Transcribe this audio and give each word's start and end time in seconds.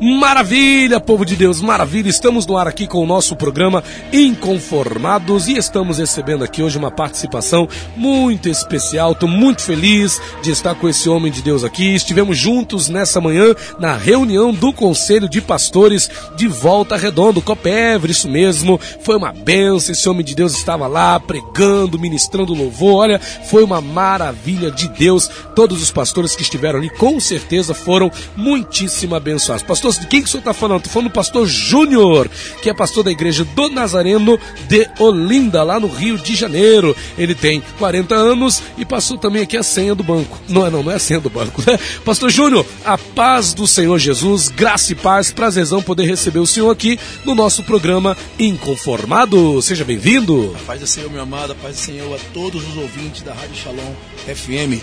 Maravilha, 0.00 1.00
povo 1.00 1.24
de 1.24 1.34
Deus, 1.34 1.60
maravilha. 1.60 2.08
Estamos 2.08 2.46
no 2.46 2.56
ar 2.56 2.68
aqui 2.68 2.86
com 2.86 3.02
o 3.02 3.06
nosso 3.06 3.34
programa 3.34 3.82
Inconformados 4.12 5.48
e 5.48 5.56
estamos 5.56 5.98
recebendo 5.98 6.44
aqui 6.44 6.62
hoje 6.62 6.78
uma 6.78 6.88
participação 6.90 7.68
muito 7.96 8.48
especial. 8.48 9.10
Estou 9.10 9.28
muito 9.28 9.60
feliz 9.60 10.20
de 10.40 10.52
estar 10.52 10.76
com 10.76 10.88
esse 10.88 11.08
homem 11.08 11.32
de 11.32 11.42
Deus 11.42 11.64
aqui. 11.64 11.96
Estivemos 11.96 12.38
juntos 12.38 12.88
nessa 12.88 13.20
manhã 13.20 13.56
na 13.80 13.96
reunião 13.96 14.54
do 14.54 14.72
Conselho 14.72 15.28
de 15.28 15.40
Pastores 15.40 16.08
de 16.36 16.46
Volta 16.46 16.96
Redonda, 16.96 17.40
Copevre, 17.40 18.12
isso 18.12 18.28
mesmo. 18.28 18.78
Foi 19.02 19.16
uma 19.16 19.32
benção. 19.32 19.92
Esse 19.92 20.08
homem 20.08 20.24
de 20.24 20.36
Deus 20.36 20.52
estava 20.52 20.86
lá 20.86 21.18
pregando, 21.18 21.98
ministrando 21.98 22.54
louvor. 22.54 23.02
Olha, 23.02 23.18
foi 23.18 23.64
uma 23.64 23.80
maravilha 23.80 24.70
de 24.70 24.86
Deus. 24.86 25.28
Todos 25.56 25.82
os 25.82 25.90
pastores 25.90 26.36
que 26.36 26.42
estiveram 26.42 26.78
ali 26.78 26.88
com 26.88 27.18
certeza 27.18 27.74
foram 27.74 28.12
muitíssimo 28.36 29.16
abençoados. 29.16 29.64
Pastor 29.64 29.87
pastor, 29.88 30.06
quem 30.06 30.20
que 30.20 30.28
o 30.28 30.30
senhor 30.30 30.40
está 30.40 30.52
falando? 30.52 30.78
Estou 30.78 30.92
falando 30.92 31.08
do 31.08 31.14
pastor 31.14 31.46
Júnior, 31.46 32.30
que 32.62 32.68
é 32.68 32.74
pastor 32.74 33.02
da 33.02 33.10
igreja 33.10 33.44
do 33.44 33.70
Nazareno 33.70 34.38
de 34.68 34.88
Olinda, 34.98 35.62
lá 35.62 35.80
no 35.80 35.88
Rio 35.88 36.18
de 36.18 36.34
Janeiro. 36.34 36.94
Ele 37.16 37.34
tem 37.34 37.62
40 37.78 38.14
anos 38.14 38.62
e 38.76 38.84
passou 38.84 39.16
também 39.16 39.42
aqui 39.42 39.56
a 39.56 39.62
senha 39.62 39.94
do 39.94 40.02
banco. 40.02 40.38
Não 40.48 40.66
é 40.66 40.70
não, 40.70 40.82
não 40.82 40.92
é 40.92 40.96
a 40.96 40.98
senha 40.98 41.20
do 41.20 41.30
banco, 41.30 41.62
né? 41.66 41.78
Pastor 42.04 42.30
Júnior, 42.30 42.66
a 42.84 42.98
paz 42.98 43.54
do 43.54 43.66
Senhor 43.66 43.98
Jesus, 43.98 44.48
graça 44.48 44.92
e 44.92 44.94
paz, 44.94 45.32
prazerzão 45.32 45.82
poder 45.82 46.04
receber 46.04 46.40
o 46.40 46.46
senhor 46.46 46.70
aqui 46.70 46.98
no 47.24 47.34
nosso 47.34 47.62
programa 47.62 48.16
Inconformado. 48.38 49.60
Seja 49.62 49.84
bem-vindo. 49.84 50.54
Paz 50.66 50.80
do 50.80 50.86
Senhor, 50.86 51.10
meu 51.10 51.22
amado, 51.22 51.54
paz 51.56 51.76
do 51.76 51.80
Senhor 51.80 52.14
a 52.14 52.18
todos 52.34 52.66
os 52.68 52.76
ouvintes 52.76 53.22
da 53.22 53.32
Rádio 53.32 53.56
Shalom 53.56 53.92
FM, 54.26 54.82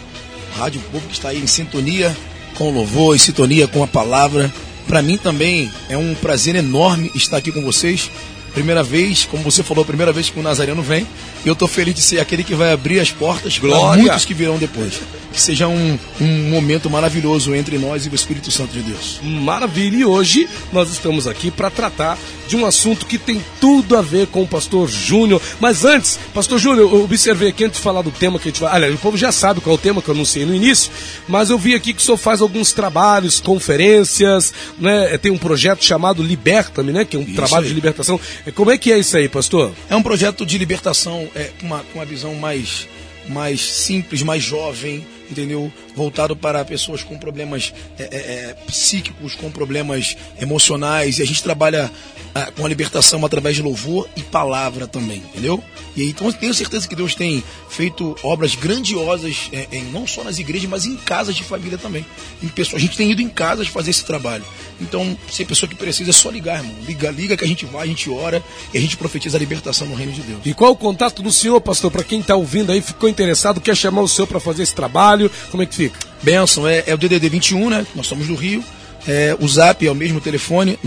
Rádio 0.57 0.81
Povo 0.91 1.07
que 1.07 1.13
está 1.13 1.29
aí 1.29 1.39
em 1.39 1.47
sintonia 1.47 2.15
com 2.57 2.71
louvor, 2.71 3.15
em 3.15 3.19
sintonia 3.19 3.67
com 3.67 3.83
a 3.83 3.87
palavra. 3.87 4.51
Para 4.87 5.01
mim 5.01 5.17
também 5.17 5.71
é 5.89 5.97
um 5.97 6.13
prazer 6.13 6.55
enorme 6.55 7.11
estar 7.15 7.37
aqui 7.37 7.51
com 7.51 7.61
vocês. 7.61 8.11
Primeira 8.55 8.81
vez, 8.81 9.25
como 9.25 9.43
você 9.43 9.61
falou, 9.61 9.85
primeira 9.85 10.11
vez 10.11 10.29
que 10.29 10.39
o 10.39 10.41
Nazareno 10.41 10.81
vem. 10.81 11.05
E 11.43 11.47
eu 11.47 11.53
estou 11.53 11.67
feliz 11.67 11.93
de 11.93 12.01
ser 12.01 12.19
aquele 12.19 12.43
que 12.43 12.55
vai 12.55 12.71
abrir 12.71 12.99
as 12.99 13.11
portas 13.11 13.59
para 13.59 13.69
muitos 13.97 14.25
que 14.25 14.33
virão 14.33 14.57
depois. 14.57 14.93
Que 15.31 15.41
seja 15.41 15.67
um, 15.67 15.99
um 16.21 16.49
momento 16.49 16.89
maravilhoso 16.89 17.53
entre 17.53 17.77
nós 17.77 18.05
e 18.05 18.09
o 18.09 18.15
Espírito 18.15 18.49
Santo 18.49 18.71
de 18.71 18.81
Deus. 18.81 19.19
Maravilha! 19.21 19.97
E 19.97 20.05
hoje 20.05 20.47
nós 20.71 20.89
estamos 20.89 21.27
aqui 21.27 21.51
para 21.51 21.69
tratar 21.69 22.17
de 22.47 22.55
um 22.55 22.65
assunto 22.65 23.05
que 23.05 23.17
tem 23.17 23.43
tudo 23.59 23.97
a 23.97 24.01
ver 24.01 24.27
com 24.27 24.43
o 24.43 24.47
pastor 24.47 24.87
Júnior. 24.87 25.41
Mas 25.59 25.83
antes, 25.83 26.17
pastor 26.33 26.57
Júnior, 26.57 26.89
eu 26.89 27.03
observei 27.03 27.49
aqui 27.49 27.65
antes 27.65 27.77
de 27.77 27.83
falar 27.83 28.01
do 28.01 28.11
tema 28.11 28.39
que 28.39 28.47
a 28.47 28.51
gente 28.51 28.61
vai. 28.61 28.73
Aliás, 28.73 28.95
o 28.95 28.97
povo 28.97 29.17
já 29.17 29.31
sabe 29.31 29.59
qual 29.59 29.75
é 29.75 29.77
o 29.77 29.81
tema 29.81 30.01
que 30.01 30.07
eu 30.07 30.13
anunciei 30.13 30.45
no 30.45 30.55
início, 30.55 30.89
mas 31.27 31.49
eu 31.49 31.57
vi 31.57 31.75
aqui 31.75 31.93
que 31.93 32.01
o 32.01 32.03
senhor 32.05 32.17
faz 32.17 32.41
alguns 32.41 32.71
trabalhos, 32.71 33.41
conferências, 33.41 34.53
né? 34.79 35.17
Tem 35.17 35.31
um 35.31 35.37
projeto 35.37 35.83
chamado 35.83 36.23
Liberta-me, 36.23 36.93
né? 36.93 37.03
Que 37.03 37.17
é 37.17 37.19
um 37.19 37.23
isso 37.23 37.33
trabalho 37.33 37.63
aí. 37.63 37.69
de 37.69 37.75
libertação. 37.75 38.19
Como 38.53 38.69
é 38.69 38.77
que 38.77 38.91
é 38.91 38.99
isso 38.99 39.17
aí, 39.17 39.27
pastor? 39.27 39.73
É 39.89 39.95
um 39.95 40.03
projeto 40.03 40.45
de 40.45 40.57
libertação 40.57 41.27
é, 41.35 41.51
uma, 41.63 41.83
uma 41.95 42.05
visão 42.05 42.35
mais, 42.35 42.87
mais 43.27 43.59
simples, 43.61 44.21
mais 44.21 44.43
jovem, 44.43 45.05
entendeu? 45.29 45.71
Voltado 45.95 46.35
para 46.35 46.63
pessoas 46.63 47.03
com 47.03 47.17
problemas 47.17 47.73
é, 47.97 48.03
é, 48.03 48.17
é 48.17 48.53
psíquicos, 48.67 49.33
com 49.33 49.49
problemas 49.49 50.15
emocionais. 50.39 51.17
E 51.17 51.23
a 51.23 51.25
gente 51.25 51.41
trabalha 51.41 51.91
ah, 52.35 52.51
com 52.51 52.65
a 52.65 52.69
libertação 52.69 53.25
através 53.25 53.55
de 53.55 53.61
louvor 53.61 54.07
e 54.15 54.21
palavra 54.21 54.87
também, 54.87 55.17
entendeu? 55.17 55.63
E 55.95 56.09
então 56.09 56.31
tenho 56.31 56.53
certeza 56.53 56.87
que 56.87 56.95
Deus 56.95 57.15
tem 57.15 57.43
feito 57.69 58.15
obras 58.21 58.53
grandiosas, 58.53 59.49
é, 59.51 59.67
não 59.91 60.05
só 60.05 60.23
nas 60.23 60.37
igrejas, 60.37 60.69
mas 60.69 60.85
em 60.85 60.95
casas 60.97 61.35
de 61.35 61.43
família 61.43 61.77
também. 61.77 62.05
Em 62.43 62.47
pessoas, 62.47 62.81
a 62.81 62.85
gente 62.85 62.97
tem 62.97 63.11
ido 63.11 63.21
em 63.21 63.29
casas 63.29 63.67
fazer 63.67 63.91
esse 63.91 64.03
trabalho. 64.03 64.45
Então, 64.79 65.17
se 65.31 65.43
a 65.43 65.45
pessoa 65.45 65.69
que 65.69 65.75
precisa, 65.75 66.09
é 66.09 66.13
só 66.13 66.29
ligar, 66.29 66.57
irmão. 66.57 66.75
Liga, 66.85 67.09
liga 67.11 67.37
que 67.37 67.43
a 67.43 67.47
gente 67.47 67.65
vai, 67.65 67.83
a 67.83 67.87
gente 67.87 68.09
ora 68.09 68.43
e 68.73 68.77
a 68.77 68.81
gente 68.81 68.97
profetiza 68.97 69.37
a 69.37 69.39
libertação 69.39 69.87
no 69.87 69.95
reino 69.95 70.11
de 70.11 70.21
Deus. 70.21 70.39
E 70.45 70.53
qual 70.53 70.71
o 70.71 70.75
contato 70.75 71.21
do 71.21 71.31
senhor, 71.31 71.59
pastor, 71.61 71.91
para 71.91 72.03
quem 72.03 72.19
está 72.19 72.35
ouvindo 72.35 72.71
aí, 72.71 72.81
ficou 72.81 73.07
interessado, 73.07 73.61
quer 73.61 73.75
chamar 73.75 74.01
o 74.01 74.07
senhor 74.07 74.27
para 74.27 74.39
fazer 74.39 74.63
esse 74.63 74.73
trabalho? 74.73 75.31
Como 75.49 75.63
é 75.63 75.65
que 75.65 75.75
fica? 75.75 75.97
Benção, 76.21 76.67
é, 76.67 76.83
é 76.87 76.93
o 76.93 76.97
DDD 76.97 77.29
21, 77.29 77.69
né? 77.69 77.87
Nós 77.95 78.07
somos 78.07 78.27
do 78.27 78.35
Rio. 78.35 78.63
É, 79.07 79.37
o 79.39 79.47
zap 79.47 79.85
é 79.85 79.91
o 79.91 79.95
mesmo 79.95 80.19
telefone, 80.19 80.79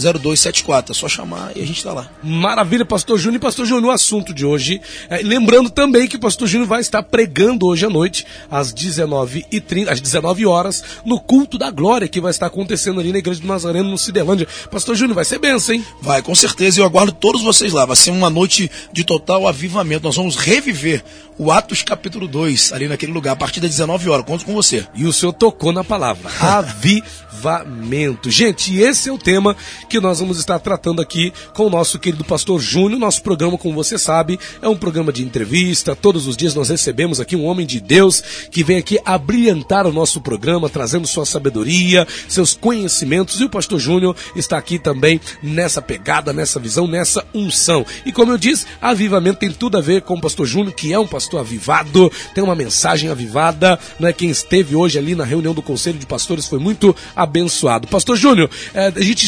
98214-0274. 0.00 0.90
É 0.90 0.94
só 0.94 1.08
chamar 1.08 1.52
e 1.56 1.62
a 1.62 1.66
gente 1.66 1.78
está 1.78 1.92
lá. 1.92 2.08
Maravilha, 2.22 2.84
Pastor 2.84 3.18
Júnior. 3.18 3.40
Pastor 3.40 3.66
Júnior, 3.66 3.90
o 3.90 3.94
assunto 3.94 4.32
de 4.32 4.44
hoje. 4.44 4.80
É, 5.08 5.18
lembrando 5.18 5.70
também 5.70 6.06
que 6.06 6.16
o 6.16 6.20
Pastor 6.20 6.48
Júnior 6.48 6.68
vai 6.68 6.80
estar 6.80 7.02
pregando 7.02 7.66
hoje 7.66 7.84
à 7.86 7.90
noite, 7.90 8.26
às 8.50 8.72
19h30, 8.72 9.88
às 9.88 10.00
19 10.00 10.46
horas, 10.46 10.82
no 11.04 11.20
culto 11.20 11.58
da 11.58 11.70
glória, 11.70 12.08
que 12.08 12.20
vai 12.20 12.30
estar 12.30 12.46
acontecendo 12.46 13.00
ali 13.00 13.12
na 13.12 13.18
Igreja 13.18 13.40
do 13.40 13.46
Nazareno, 13.46 13.90
no 13.90 13.98
Cidelândia. 13.98 14.46
Pastor 14.70 14.94
Júnior, 14.94 15.14
vai 15.14 15.24
ser 15.24 15.38
benção, 15.38 15.74
hein? 15.74 15.84
Vai, 16.00 16.22
com 16.22 16.34
certeza. 16.34 16.80
Eu 16.80 16.84
aguardo 16.84 17.12
todos 17.12 17.42
vocês 17.42 17.72
lá. 17.72 17.84
Vai 17.84 17.96
ser 17.96 18.10
uma 18.10 18.30
noite 18.30 18.70
de 18.92 19.04
total 19.04 19.46
avivamento. 19.46 20.04
Nós 20.04 20.16
vamos 20.16 20.36
reviver 20.36 21.04
o 21.40 21.50
Atos 21.50 21.82
capítulo 21.82 22.28
2, 22.28 22.74
ali 22.74 22.86
naquele 22.86 23.12
lugar, 23.12 23.32
a 23.32 23.36
partir 23.36 23.60
das 23.60 23.70
19 23.70 24.10
horas. 24.10 24.26
Conto 24.26 24.44
com 24.44 24.52
você. 24.52 24.86
E 24.94 25.06
o 25.06 25.12
senhor 25.12 25.32
tocou 25.32 25.72
na 25.72 25.82
palavra 25.82 26.30
avivamento. 26.38 28.30
Gente, 28.30 28.76
esse 28.76 29.08
é 29.08 29.12
o 29.12 29.16
tema 29.16 29.56
que 29.90 29.98
nós 29.98 30.20
vamos 30.20 30.38
estar 30.38 30.60
tratando 30.60 31.02
aqui 31.02 31.32
com 31.52 31.66
o 31.66 31.70
nosso 31.70 31.98
querido 31.98 32.22
pastor 32.22 32.60
Júnior. 32.60 33.00
Nosso 33.00 33.20
programa, 33.22 33.58
como 33.58 33.74
você 33.74 33.98
sabe, 33.98 34.38
é 34.62 34.68
um 34.68 34.76
programa 34.76 35.12
de 35.12 35.24
entrevista. 35.24 35.96
Todos 35.96 36.28
os 36.28 36.36
dias 36.36 36.54
nós 36.54 36.68
recebemos 36.68 37.18
aqui 37.18 37.34
um 37.34 37.44
homem 37.44 37.66
de 37.66 37.80
Deus 37.80 38.22
que 38.52 38.62
vem 38.62 38.78
aqui 38.78 39.00
abrilhantar 39.04 39.88
o 39.88 39.92
nosso 39.92 40.20
programa, 40.20 40.68
trazendo 40.68 41.08
sua 41.08 41.26
sabedoria, 41.26 42.06
seus 42.28 42.54
conhecimentos. 42.54 43.40
E 43.40 43.44
o 43.44 43.50
pastor 43.50 43.80
Júnior 43.80 44.14
está 44.36 44.56
aqui 44.56 44.78
também 44.78 45.20
nessa 45.42 45.82
pegada, 45.82 46.32
nessa 46.32 46.60
visão, 46.60 46.86
nessa 46.86 47.26
unção. 47.34 47.84
E 48.06 48.12
como 48.12 48.30
eu 48.30 48.38
disse, 48.38 48.66
avivamento 48.80 49.40
tem 49.40 49.50
tudo 49.50 49.76
a 49.76 49.80
ver 49.80 50.02
com 50.02 50.14
o 50.14 50.20
pastor 50.20 50.46
Júnior, 50.46 50.72
que 50.72 50.92
é 50.92 50.98
um 51.00 51.06
pastor 51.06 51.40
avivado, 51.40 52.12
tem 52.32 52.44
uma 52.44 52.54
mensagem 52.54 53.10
avivada, 53.10 53.76
não 53.98 54.08
é 54.08 54.12
quem 54.12 54.30
esteve 54.30 54.76
hoje 54.76 54.98
ali 54.98 55.16
na 55.16 55.24
reunião 55.24 55.52
do 55.52 55.60
conselho 55.60 55.98
de 55.98 56.06
pastores 56.06 56.46
foi 56.46 56.60
muito 56.60 56.94
abençoado. 57.16 57.88
Pastor 57.88 58.16
Júnior, 58.16 58.48
é, 58.72 58.92
a 58.94 59.00
gente 59.02 59.26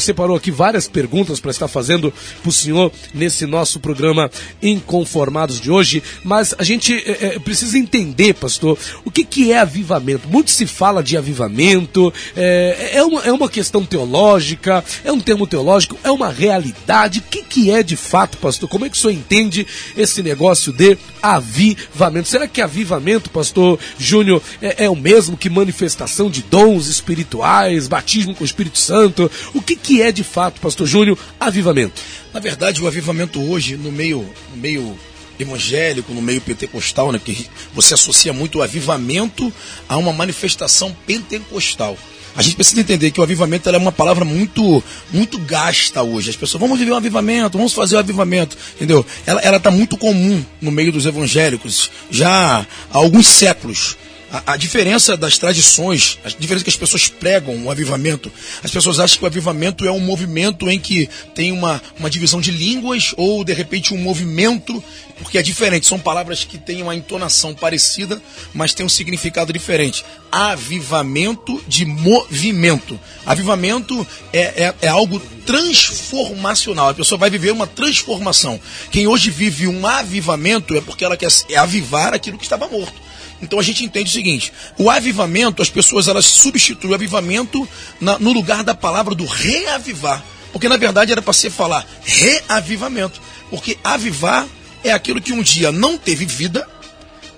separou 0.00 0.36
aqui 0.36 0.50
várias 0.50 0.88
perguntas 0.88 1.38
para 1.38 1.50
estar 1.50 1.68
fazendo 1.68 2.12
para 2.40 2.48
o 2.48 2.52
senhor 2.52 2.90
nesse 3.12 3.46
nosso 3.46 3.78
programa 3.78 4.30
Inconformados 4.62 5.60
de 5.60 5.70
hoje, 5.70 6.02
mas 6.24 6.54
a 6.58 6.64
gente 6.64 6.94
é, 7.06 7.38
precisa 7.38 7.78
entender, 7.78 8.34
pastor, 8.34 8.78
o 9.04 9.10
que, 9.10 9.24
que 9.24 9.52
é 9.52 9.58
avivamento. 9.58 10.28
Muito 10.28 10.50
se 10.50 10.66
fala 10.66 11.02
de 11.02 11.16
avivamento, 11.16 12.12
é, 12.34 12.92
é, 12.94 13.04
uma, 13.04 13.22
é 13.22 13.32
uma 13.32 13.48
questão 13.48 13.84
teológica, 13.84 14.82
é 15.04 15.12
um 15.12 15.20
termo 15.20 15.46
teológico, 15.46 15.98
é 16.02 16.10
uma 16.10 16.30
realidade. 16.30 17.18
O 17.18 17.22
que, 17.22 17.42
que 17.42 17.70
é 17.70 17.82
de 17.82 17.96
fato, 17.96 18.38
pastor? 18.38 18.68
Como 18.68 18.86
é 18.86 18.88
que 18.88 18.96
o 18.96 19.00
senhor 19.00 19.12
entende 19.12 19.66
esse 19.96 20.22
negócio 20.22 20.72
de 20.72 20.96
avivamento? 21.22 22.28
Será 22.28 22.48
que 22.48 22.60
avivamento, 22.60 23.30
pastor 23.30 23.78
Júnior, 23.98 24.42
é, 24.62 24.84
é 24.84 24.90
o 24.90 24.96
mesmo 24.96 25.36
que 25.36 25.50
manifestação 25.50 26.30
de 26.30 26.38
de 26.38 26.42
dons 26.42 26.86
espirituais, 26.86 27.88
batismo 27.88 28.34
com 28.34 28.44
o 28.44 28.46
Espírito 28.46 28.78
Santo. 28.78 29.30
O 29.54 29.60
que, 29.60 29.74
que 29.78 30.02
é 30.02 30.12
de 30.12 30.24
fato, 30.24 30.60
Pastor 30.60 30.86
Júnior, 30.86 31.18
avivamento? 31.38 32.00
Na 32.32 32.40
verdade, 32.40 32.82
o 32.82 32.86
avivamento 32.86 33.40
hoje, 33.40 33.76
no 33.76 33.90
meio, 33.90 34.28
no 34.50 34.56
meio 34.56 34.98
evangélico, 35.38 36.12
no 36.12 36.20
meio 36.20 36.40
pentecostal, 36.40 37.12
né, 37.12 37.20
que 37.24 37.46
você 37.72 37.94
associa 37.94 38.32
muito 38.32 38.58
o 38.58 38.62
avivamento 38.62 39.52
a 39.88 39.96
uma 39.96 40.12
manifestação 40.12 40.94
pentecostal. 41.06 41.96
A 42.36 42.42
gente 42.42 42.54
precisa 42.54 42.80
entender 42.80 43.10
que 43.10 43.20
o 43.20 43.22
avivamento 43.22 43.68
é 43.68 43.76
uma 43.76 43.90
palavra 43.90 44.24
muito 44.24 44.82
muito 45.12 45.38
gasta 45.38 46.02
hoje. 46.02 46.30
As 46.30 46.36
pessoas, 46.36 46.60
vamos 46.60 46.78
viver 46.78 46.92
um 46.92 46.96
avivamento, 46.96 47.58
vamos 47.58 47.72
fazer 47.72 47.96
o 47.96 47.98
um 47.98 48.00
avivamento, 48.00 48.56
entendeu? 48.76 49.04
Ela 49.26 49.56
está 49.56 49.70
muito 49.70 49.96
comum 49.96 50.44
no 50.60 50.70
meio 50.70 50.92
dos 50.92 51.06
evangélicos 51.06 51.90
já 52.10 52.60
há 52.60 52.66
alguns 52.92 53.26
séculos 53.26 53.96
a, 54.30 54.52
a, 54.52 54.56
diferença 54.56 55.16
das 55.16 55.38
tradições, 55.38 56.18
a 56.24 56.28
diferença 56.28 56.64
que 56.64 56.70
as 56.70 56.76
pessoas 56.76 57.08
pregam 57.08 57.64
o 57.64 57.70
avivamento, 57.70 58.30
as 58.62 58.70
pessoas 58.70 59.00
acham 59.00 59.18
que 59.18 59.24
o 59.24 59.26
avivamento 59.26 59.86
é 59.86 59.90
um 59.90 60.00
movimento 60.00 60.68
em 60.68 60.78
que 60.78 61.08
tem 61.34 61.50
uma, 61.50 61.80
uma 61.98 62.10
divisão 62.10 62.40
de 62.40 62.50
línguas 62.50 63.14
ou 63.16 63.42
de 63.42 63.52
repente 63.52 63.94
um 63.94 63.98
movimento, 63.98 64.82
porque 65.18 65.38
é 65.38 65.42
diferente, 65.42 65.86
são 65.86 65.98
palavras 65.98 66.44
que 66.44 66.58
têm 66.58 66.82
uma 66.82 66.94
entonação 66.94 67.54
parecida, 67.54 68.20
mas 68.52 68.74
têm 68.74 68.84
um 68.84 68.88
significado 68.88 69.52
diferente. 69.52 70.04
Avivamento 70.30 71.62
de 71.66 71.86
movimento. 71.86 73.00
Avivamento 73.24 74.06
é, 74.32 74.64
é, 74.64 74.74
é 74.82 74.88
algo 74.88 75.20
transformacional. 75.46 76.90
A 76.90 76.94
pessoa 76.94 77.18
vai 77.18 77.30
viver 77.30 77.50
uma 77.50 77.66
transformação. 77.66 78.60
Quem 78.90 79.06
hoje 79.06 79.30
vive 79.30 79.66
um 79.66 79.86
avivamento 79.86 80.76
é 80.76 80.80
porque 80.82 81.04
ela 81.04 81.16
quer 81.16 81.30
avivar 81.56 82.12
aquilo 82.12 82.36
que 82.36 82.44
estava 82.44 82.68
morto. 82.68 83.07
Então 83.40 83.58
a 83.58 83.62
gente 83.62 83.84
entende 83.84 84.10
o 84.10 84.12
seguinte: 84.12 84.52
o 84.76 84.90
avivamento, 84.90 85.62
as 85.62 85.70
pessoas 85.70 86.08
elas 86.08 86.26
substituem 86.26 86.92
o 86.92 86.94
avivamento 86.94 87.68
na, 88.00 88.18
no 88.18 88.32
lugar 88.32 88.64
da 88.64 88.74
palavra 88.74 89.14
do 89.14 89.24
reavivar. 89.24 90.24
Porque 90.52 90.68
na 90.68 90.76
verdade 90.76 91.12
era 91.12 91.22
para 91.22 91.32
ser 91.32 91.50
falar 91.50 91.86
reavivamento. 92.02 93.20
Porque 93.50 93.78
avivar 93.82 94.46
é 94.82 94.92
aquilo 94.92 95.20
que 95.20 95.32
um 95.32 95.42
dia 95.42 95.70
não 95.70 95.96
teve 95.96 96.24
vida 96.24 96.68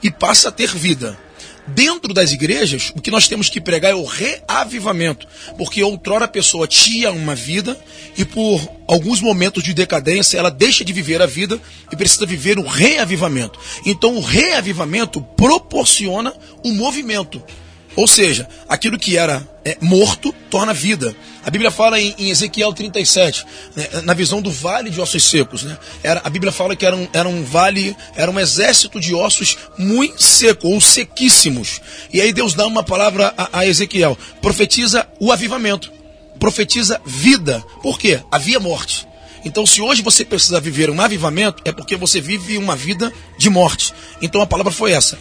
e 0.03 0.11
passa 0.11 0.49
a 0.49 0.53
ter 0.53 0.71
vida. 0.75 1.19
Dentro 1.75 2.13
das 2.13 2.33
igrejas, 2.33 2.93
o 2.95 3.01
que 3.01 3.11
nós 3.11 3.29
temos 3.29 3.49
que 3.49 3.61
pregar 3.61 3.93
é 3.93 3.95
o 3.95 4.05
reavivamento. 4.05 5.27
Porque 5.57 5.83
outrora 5.83 6.25
a 6.25 6.29
pessoa 6.29 6.67
tinha 6.67 7.11
uma 7.11 7.35
vida 7.35 7.79
e 8.17 8.25
por 8.25 8.61
alguns 8.87 9.21
momentos 9.21 9.63
de 9.63 9.73
decadência 9.75 10.39
ela 10.39 10.51
deixa 10.51 10.85
de 10.85 10.93
viver 10.93 11.23
a 11.23 11.27
vida 11.27 11.61
e 11.91 11.97
precisa 11.97 12.27
viver 12.27 12.59
um 12.59 12.67
reavivamento. 12.67 13.59
Então 13.87 14.17
o 14.17 14.21
reavivamento 14.21 15.21
proporciona 15.37 16.33
o 16.63 16.69
um 16.69 16.75
movimento. 16.75 17.43
Ou 17.97 18.07
seja, 18.07 18.49
aquilo 18.69 18.99
que 18.99 19.17
era 19.17 19.47
é, 19.65 19.77
morto 19.81 20.35
torna 20.51 20.73
vida. 20.73 21.15
A 21.45 21.51
Bíblia 21.51 21.71
fala 21.71 22.01
em, 22.01 22.15
em 22.19 22.31
Ezequiel 22.31 22.73
37, 22.73 23.47
né, 23.77 23.89
na 24.05 24.15
visão 24.15 24.41
do 24.41 24.51
vale 24.51 24.91
de 24.91 25.01
ossos 25.01 25.25
secos. 25.29 25.63
Né? 25.63 25.77
Era, 26.03 26.21
a 26.25 26.31
Bíblia 26.31 26.53
fala 26.53 26.75
que 26.75 26.85
era 26.85 26.97
um, 26.97 27.09
era 27.13 27.29
um 27.29 27.45
vale, 27.45 27.97
era 28.15 28.31
um 28.31 28.39
exército 28.39 29.01
de 29.01 29.15
ossos 29.15 29.57
muito 29.77 30.23
seco 30.23 30.69
ou 30.69 30.81
sequíssimos. 30.81 31.81
E 32.13 32.21
aí 32.21 32.33
Deus 32.33 32.55
dá 32.55 32.67
uma 32.67 32.83
palavra 32.83 33.35
a, 33.37 33.61
a 33.61 33.67
Ezequiel: 33.67 34.17
profetiza 34.41 35.07
o 35.19 35.31
avivamento, 35.33 35.93
profetiza 36.39 37.01
vida. 37.05 37.63
Por 37.83 37.99
quê? 37.99 38.21
Havia 38.31 38.61
morte. 38.61 39.09
Então, 39.43 39.65
se 39.65 39.81
hoje 39.81 40.03
você 40.03 40.23
precisa 40.23 40.61
viver 40.61 40.91
um 40.91 41.01
avivamento, 41.01 41.63
é 41.65 41.73
porque 41.73 41.97
você 41.97 42.21
vive 42.21 42.59
uma 42.59 42.77
vida 42.77 43.11
de 43.39 43.49
morte. 43.49 43.95
Então, 44.21 44.43
a 44.43 44.47
palavra 44.47 44.73
foi 44.73 44.93
essa: 44.93 45.19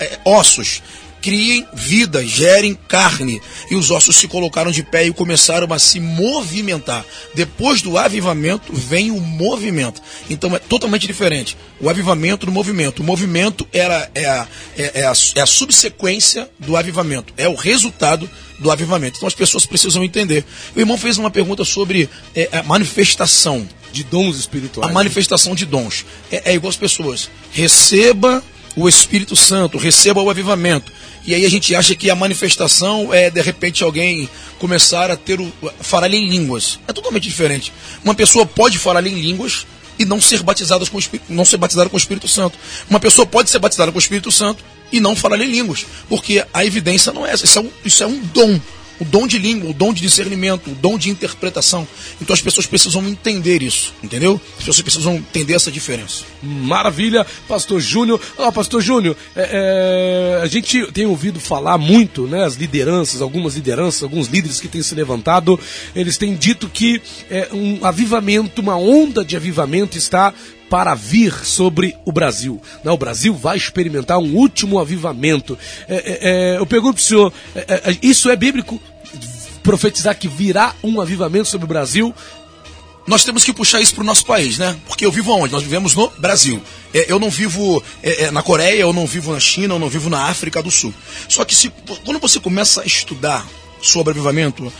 é, 0.00 0.18
ossos 0.24 0.82
criem 1.20 1.66
vida, 1.72 2.24
gerem 2.24 2.76
carne. 2.88 3.40
E 3.70 3.74
os 3.74 3.90
ossos 3.90 4.16
se 4.16 4.28
colocaram 4.28 4.70
de 4.70 4.82
pé 4.82 5.06
e 5.06 5.12
começaram 5.12 5.72
a 5.72 5.78
se 5.78 6.00
movimentar. 6.00 7.04
Depois 7.34 7.82
do 7.82 7.98
avivamento 7.98 8.72
vem 8.72 9.10
o 9.10 9.20
movimento. 9.20 10.00
Então 10.28 10.54
é 10.54 10.58
totalmente 10.58 11.06
diferente. 11.06 11.56
O 11.80 11.88
avivamento 11.88 12.46
do 12.46 12.52
movimento. 12.52 13.00
O 13.00 13.04
movimento 13.04 13.66
era, 13.72 14.10
é, 14.14 14.26
a, 14.26 14.46
é, 14.76 15.00
é, 15.00 15.06
a, 15.06 15.12
é 15.36 15.40
a 15.40 15.46
subsequência 15.46 16.48
do 16.58 16.76
avivamento. 16.76 17.32
É 17.36 17.48
o 17.48 17.54
resultado 17.54 18.28
do 18.58 18.70
avivamento. 18.70 19.16
Então 19.16 19.28
as 19.28 19.34
pessoas 19.34 19.64
precisam 19.66 20.02
entender. 20.02 20.44
O 20.74 20.80
irmão 20.80 20.98
fez 20.98 21.18
uma 21.18 21.30
pergunta 21.30 21.64
sobre 21.64 22.08
é, 22.34 22.48
a 22.52 22.62
manifestação. 22.62 23.66
De 23.90 24.04
dons 24.04 24.36
espirituais. 24.36 24.90
A 24.90 24.92
manifestação 24.92 25.54
de 25.54 25.64
dons. 25.64 26.04
É, 26.30 26.52
é 26.52 26.54
igual 26.54 26.68
as 26.68 26.76
pessoas. 26.76 27.30
Receba 27.52 28.42
o 28.78 28.88
Espírito 28.88 29.34
Santo, 29.34 29.76
receba 29.76 30.22
o 30.22 30.30
avivamento. 30.30 30.92
E 31.26 31.34
aí 31.34 31.44
a 31.44 31.50
gente 31.50 31.74
acha 31.74 31.96
que 31.96 32.08
a 32.10 32.14
manifestação 32.14 33.12
é 33.12 33.28
de 33.28 33.42
repente 33.42 33.82
alguém 33.82 34.28
começar 34.58 35.10
a 35.10 35.16
ter 35.16 35.40
o 35.40 35.52
falar 35.80 36.12
em 36.14 36.28
línguas. 36.28 36.78
É 36.86 36.92
totalmente 36.92 37.24
diferente. 37.24 37.72
Uma 38.04 38.14
pessoa 38.14 38.46
pode 38.46 38.78
falar 38.78 39.04
em 39.04 39.14
línguas 39.14 39.66
e 39.98 40.04
não 40.04 40.20
ser 40.20 40.44
batizada 40.44 40.86
com 40.86 40.96
o 40.96 41.00
Espírito, 41.00 41.32
não 41.32 41.44
ser 41.44 41.56
batizada 41.56 41.90
com 41.90 41.96
o 41.96 41.98
Espírito 41.98 42.28
Santo. 42.28 42.56
Uma 42.88 43.00
pessoa 43.00 43.26
pode 43.26 43.50
ser 43.50 43.58
batizada 43.58 43.90
com 43.90 43.98
o 43.98 44.00
Espírito 44.00 44.30
Santo 44.30 44.62
e 44.92 45.00
não 45.00 45.16
falar 45.16 45.40
em 45.40 45.50
línguas, 45.50 45.84
porque 46.08 46.44
a 46.54 46.64
evidência 46.64 47.12
não 47.12 47.26
é 47.26 47.32
essa. 47.32 47.44
Isso 47.44 47.58
é 47.58 47.62
um, 47.62 47.70
isso 47.84 48.02
é 48.04 48.06
um 48.06 48.18
dom 48.32 48.60
o 49.00 49.04
dom 49.04 49.26
de 49.26 49.38
língua, 49.38 49.70
o 49.70 49.74
dom 49.74 49.92
de 49.92 50.02
discernimento, 50.02 50.70
o 50.70 50.74
dom 50.74 50.98
de 50.98 51.10
interpretação. 51.10 51.86
Então 52.20 52.34
as 52.34 52.40
pessoas 52.40 52.66
precisam 52.66 53.06
entender 53.06 53.62
isso, 53.62 53.94
entendeu? 54.02 54.40
As 54.58 54.64
pessoas 54.64 54.80
precisam 54.82 55.16
entender 55.16 55.54
essa 55.54 55.70
diferença. 55.70 56.24
Maravilha, 56.42 57.26
Pastor 57.46 57.80
Júnior. 57.80 58.20
Ah, 58.38 58.52
Pastor 58.52 58.80
Júnior, 58.80 59.16
é, 59.34 60.38
é, 60.38 60.42
a 60.42 60.46
gente 60.46 60.90
tem 60.92 61.06
ouvido 61.06 61.40
falar 61.40 61.78
muito, 61.78 62.26
né? 62.26 62.44
As 62.44 62.54
lideranças, 62.54 63.22
algumas 63.22 63.54
lideranças, 63.54 64.02
alguns 64.02 64.28
líderes 64.28 64.60
que 64.60 64.68
têm 64.68 64.82
se 64.82 64.94
levantado, 64.94 65.58
eles 65.94 66.16
têm 66.16 66.34
dito 66.34 66.68
que 66.68 67.00
é, 67.30 67.48
um 67.52 67.84
avivamento, 67.84 68.60
uma 68.60 68.76
onda 68.76 69.24
de 69.24 69.36
avivamento 69.36 69.96
está 69.96 70.32
para 70.68 70.94
vir 70.94 71.32
sobre 71.44 71.96
o 72.04 72.12
Brasil. 72.12 72.60
O 72.84 72.96
Brasil 72.96 73.34
vai 73.34 73.56
experimentar 73.56 74.18
um 74.18 74.34
último 74.34 74.78
avivamento. 74.78 75.58
É, 75.88 75.94
é, 75.94 76.18
é 76.20 76.58
eu 76.58 76.66
pergunto 76.66 76.94
para 76.94 77.02
o 77.02 77.04
senhor, 77.04 77.32
é, 77.54 77.90
é, 77.90 77.98
isso 78.02 78.30
é 78.30 78.36
bíblico? 78.36 78.80
Profetizar 79.62 80.16
que 80.16 80.28
virá 80.28 80.74
um 80.82 81.00
avivamento 81.00 81.48
sobre 81.48 81.64
o 81.64 81.68
Brasil? 81.68 82.14
Nós 83.06 83.24
temos 83.24 83.42
que 83.42 83.54
puxar 83.54 83.80
isso 83.80 83.94
para 83.94 84.02
o 84.02 84.06
nosso 84.06 84.26
país, 84.26 84.58
né? 84.58 84.76
Porque 84.86 85.04
eu 85.04 85.10
vivo 85.10 85.32
onde? 85.32 85.52
Nós 85.52 85.62
vivemos 85.62 85.94
no 85.94 86.10
Brasil. 86.18 86.62
eu 86.92 87.18
não 87.18 87.30
vivo 87.30 87.82
na 88.32 88.42
Coreia, 88.42 88.82
eu 88.82 88.92
não 88.92 89.06
vivo 89.06 89.32
na 89.32 89.40
China, 89.40 89.74
eu 89.74 89.78
não 89.78 89.88
vivo 89.88 90.10
na 90.10 90.24
África 90.24 90.62
do 90.62 90.70
Sul. 90.70 90.92
Só 91.26 91.42
que 91.42 91.54
se, 91.54 91.72
quando 92.04 92.20
você 92.20 92.38
começa 92.38 92.82
a 92.82 92.84
estudar 92.84 93.46
sobre 93.80 94.10
avivamento, 94.10 94.70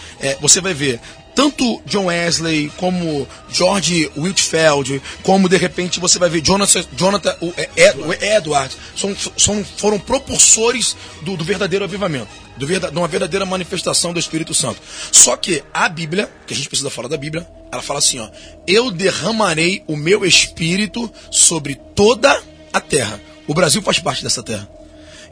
você 0.42 0.60
vai 0.60 0.74
ver 0.74 1.00
tanto 1.38 1.80
John 1.86 2.06
Wesley, 2.06 2.68
como 2.78 3.24
George 3.48 4.10
Whitfield, 4.16 5.00
como 5.22 5.48
de 5.48 5.56
repente 5.56 6.00
você 6.00 6.18
vai 6.18 6.28
ver 6.28 6.40
Jonathan, 6.40 6.84
Jonathan 6.96 7.36
o, 7.40 7.54
é, 7.56 8.36
Edward, 8.36 8.76
são, 8.96 9.16
são, 9.36 9.64
foram 9.76 10.00
propulsores 10.00 10.96
do, 11.22 11.36
do 11.36 11.44
verdadeiro 11.44 11.84
avivamento, 11.84 12.26
do 12.56 12.66
verdade, 12.66 12.92
de 12.92 12.98
uma 12.98 13.06
verdadeira 13.06 13.46
manifestação 13.46 14.12
do 14.12 14.18
Espírito 14.18 14.52
Santo. 14.52 14.82
Só 15.12 15.36
que 15.36 15.62
a 15.72 15.88
Bíblia, 15.88 16.28
que 16.44 16.54
a 16.54 16.56
gente 16.56 16.68
precisa 16.68 16.90
falar 16.90 17.06
da 17.06 17.16
Bíblia, 17.16 17.46
ela 17.70 17.82
fala 17.82 18.00
assim: 18.00 18.18
ó, 18.18 18.28
eu 18.66 18.90
derramarei 18.90 19.84
o 19.86 19.96
meu 19.96 20.26
espírito 20.26 21.08
sobre 21.30 21.76
toda 21.94 22.42
a 22.72 22.80
terra. 22.80 23.20
O 23.46 23.54
Brasil 23.54 23.80
faz 23.80 24.00
parte 24.00 24.24
dessa 24.24 24.42
terra. 24.42 24.68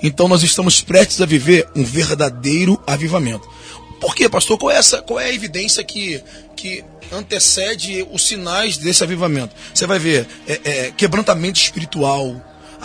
Então 0.00 0.28
nós 0.28 0.44
estamos 0.44 0.80
prestes 0.80 1.20
a 1.20 1.26
viver 1.26 1.68
um 1.74 1.82
verdadeiro 1.82 2.80
avivamento. 2.86 3.56
Por 4.00 4.14
quê, 4.14 4.28
pastor? 4.28 4.58
Qual 4.58 4.70
é, 4.70 4.76
essa, 4.76 5.02
qual 5.02 5.18
é 5.18 5.26
a 5.26 5.32
evidência 5.32 5.82
que, 5.82 6.22
que 6.54 6.84
antecede 7.12 8.06
os 8.10 8.26
sinais 8.26 8.76
desse 8.76 9.02
avivamento? 9.02 9.54
Você 9.72 9.86
vai 9.86 9.98
ver 9.98 10.26
é, 10.46 10.60
é, 10.64 10.90
quebrantamento 10.90 11.58
espiritual, 11.58 12.34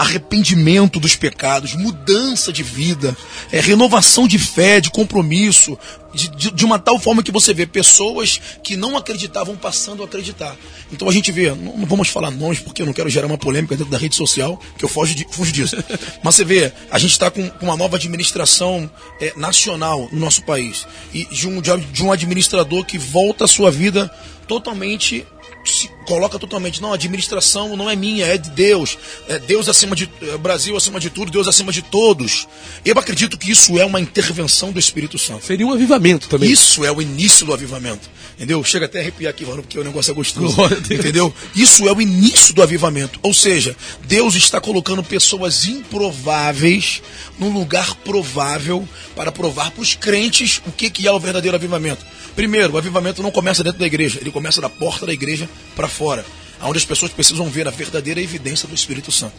arrependimento 0.01 0.99
dos 0.99 1.15
pecados, 1.15 1.75
mudança 1.75 2.51
de 2.51 2.63
vida, 2.63 3.15
é, 3.51 3.59
renovação 3.59 4.27
de 4.27 4.39
fé, 4.39 4.81
de 4.81 4.89
compromisso, 4.89 5.77
de, 6.11 6.27
de, 6.29 6.51
de, 6.51 6.65
uma 6.65 6.79
tal 6.79 6.97
forma 6.99 7.21
que 7.21 7.31
você 7.31 7.53
vê 7.53 7.67
pessoas 7.67 8.41
que 8.63 8.75
não 8.75 8.97
acreditavam 8.97 9.55
passando 9.55 10.01
a 10.01 10.05
acreditar. 10.05 10.57
Então 10.91 11.07
a 11.07 11.11
gente 11.11 11.31
vê, 11.31 11.51
não, 11.51 11.77
não 11.77 11.85
vamos 11.85 12.09
falar 12.09 12.31
nomes 12.31 12.59
porque 12.59 12.81
eu 12.81 12.85
não 12.87 12.93
quero 12.93 13.09
gerar 13.09 13.27
uma 13.27 13.37
polêmica 13.37 13.77
dentro 13.77 13.91
da 13.91 13.97
rede 13.97 14.15
social, 14.15 14.59
que 14.75 14.83
eu 14.83 14.89
fujo, 14.89 15.13
de, 15.13 15.27
fujo 15.29 15.51
disso. 15.51 15.77
Mas 16.23 16.33
você 16.35 16.43
vê, 16.43 16.73
a 16.89 16.97
gente 16.97 17.11
está 17.11 17.29
com, 17.29 17.47
com, 17.51 17.65
uma 17.67 17.77
nova 17.77 17.95
administração 17.95 18.89
é, 19.21 19.33
nacional 19.37 20.09
no 20.11 20.19
nosso 20.19 20.41
país. 20.41 20.87
E 21.13 21.25
de 21.25 21.47
um, 21.47 21.61
de 21.61 22.03
um 22.03 22.11
administrador 22.11 22.83
que 22.85 22.97
volta 22.97 23.45
a 23.45 23.47
sua 23.47 23.69
vida 23.69 24.11
totalmente 24.47 25.25
se 25.65 25.89
coloca 26.05 26.39
totalmente, 26.39 26.81
não, 26.81 26.91
a 26.91 26.95
administração 26.95 27.77
não 27.77 27.89
é 27.89 27.95
minha, 27.95 28.25
é 28.25 28.37
de 28.37 28.49
Deus. 28.49 28.97
É 29.27 29.39
Deus 29.39 29.69
acima 29.69 29.95
de 29.95 30.09
é 30.21 30.37
Brasil 30.37 30.75
acima 30.75 30.99
de 30.99 31.09
tudo, 31.09 31.31
Deus 31.31 31.47
acima 31.47 31.71
de 31.71 31.81
todos. 31.81 32.47
Eu 32.83 32.97
acredito 32.97 33.37
que 33.37 33.51
isso 33.51 33.77
é 33.79 33.85
uma 33.85 33.99
intervenção 33.99 34.71
do 34.71 34.79
Espírito 34.79 35.17
Santo. 35.17 35.45
Seria 35.45 35.65
um 35.65 35.71
avivamento 35.71 36.27
também. 36.27 36.49
Isso 36.49 36.83
é 36.83 36.91
o 36.91 37.01
início 37.01 37.45
do 37.45 37.53
avivamento. 37.53 38.09
Entendeu? 38.35 38.63
Chega 38.63 38.87
até 38.87 38.99
a 38.99 39.01
arrepiar 39.01 39.29
aqui, 39.29 39.45
mano, 39.45 39.61
porque 39.61 39.77
o 39.77 39.83
negócio 39.83 40.11
é 40.11 40.13
gostoso. 40.15 40.57
Entendeu? 40.89 41.33
Isso 41.55 41.87
é 41.87 41.93
o 41.93 42.01
início 42.01 42.53
do 42.53 42.63
avivamento. 42.63 43.19
Ou 43.21 43.33
seja, 43.33 43.75
Deus 44.05 44.35
está 44.35 44.59
colocando 44.59 45.03
pessoas 45.03 45.65
improváveis 45.65 47.01
num 47.37 47.53
lugar 47.53 47.95
provável 47.95 48.87
para 49.15 49.31
provar 49.31 49.71
para 49.71 49.81
os 49.81 49.95
crentes 49.95 50.61
o 50.65 50.71
que, 50.71 50.89
que 50.89 51.07
é 51.07 51.11
o 51.11 51.19
verdadeiro 51.19 51.55
avivamento. 51.55 52.03
Primeiro, 52.35 52.73
o 52.73 52.77
avivamento 52.77 53.21
não 53.21 53.29
começa 53.29 53.63
dentro 53.63 53.79
da 53.79 53.85
igreja, 53.85 54.19
ele 54.21 54.31
começa 54.31 54.61
da 54.61 54.69
porta 54.69 55.05
da 55.05 55.13
igreja 55.13 55.49
para 55.75 55.87
fora, 55.87 56.25
onde 56.61 56.77
as 56.77 56.85
pessoas 56.85 57.11
precisam 57.11 57.49
ver 57.49 57.67
a 57.67 57.71
verdadeira 57.71 58.21
evidência 58.21 58.67
do 58.67 58.75
Espírito 58.75 59.11
Santo. 59.11 59.35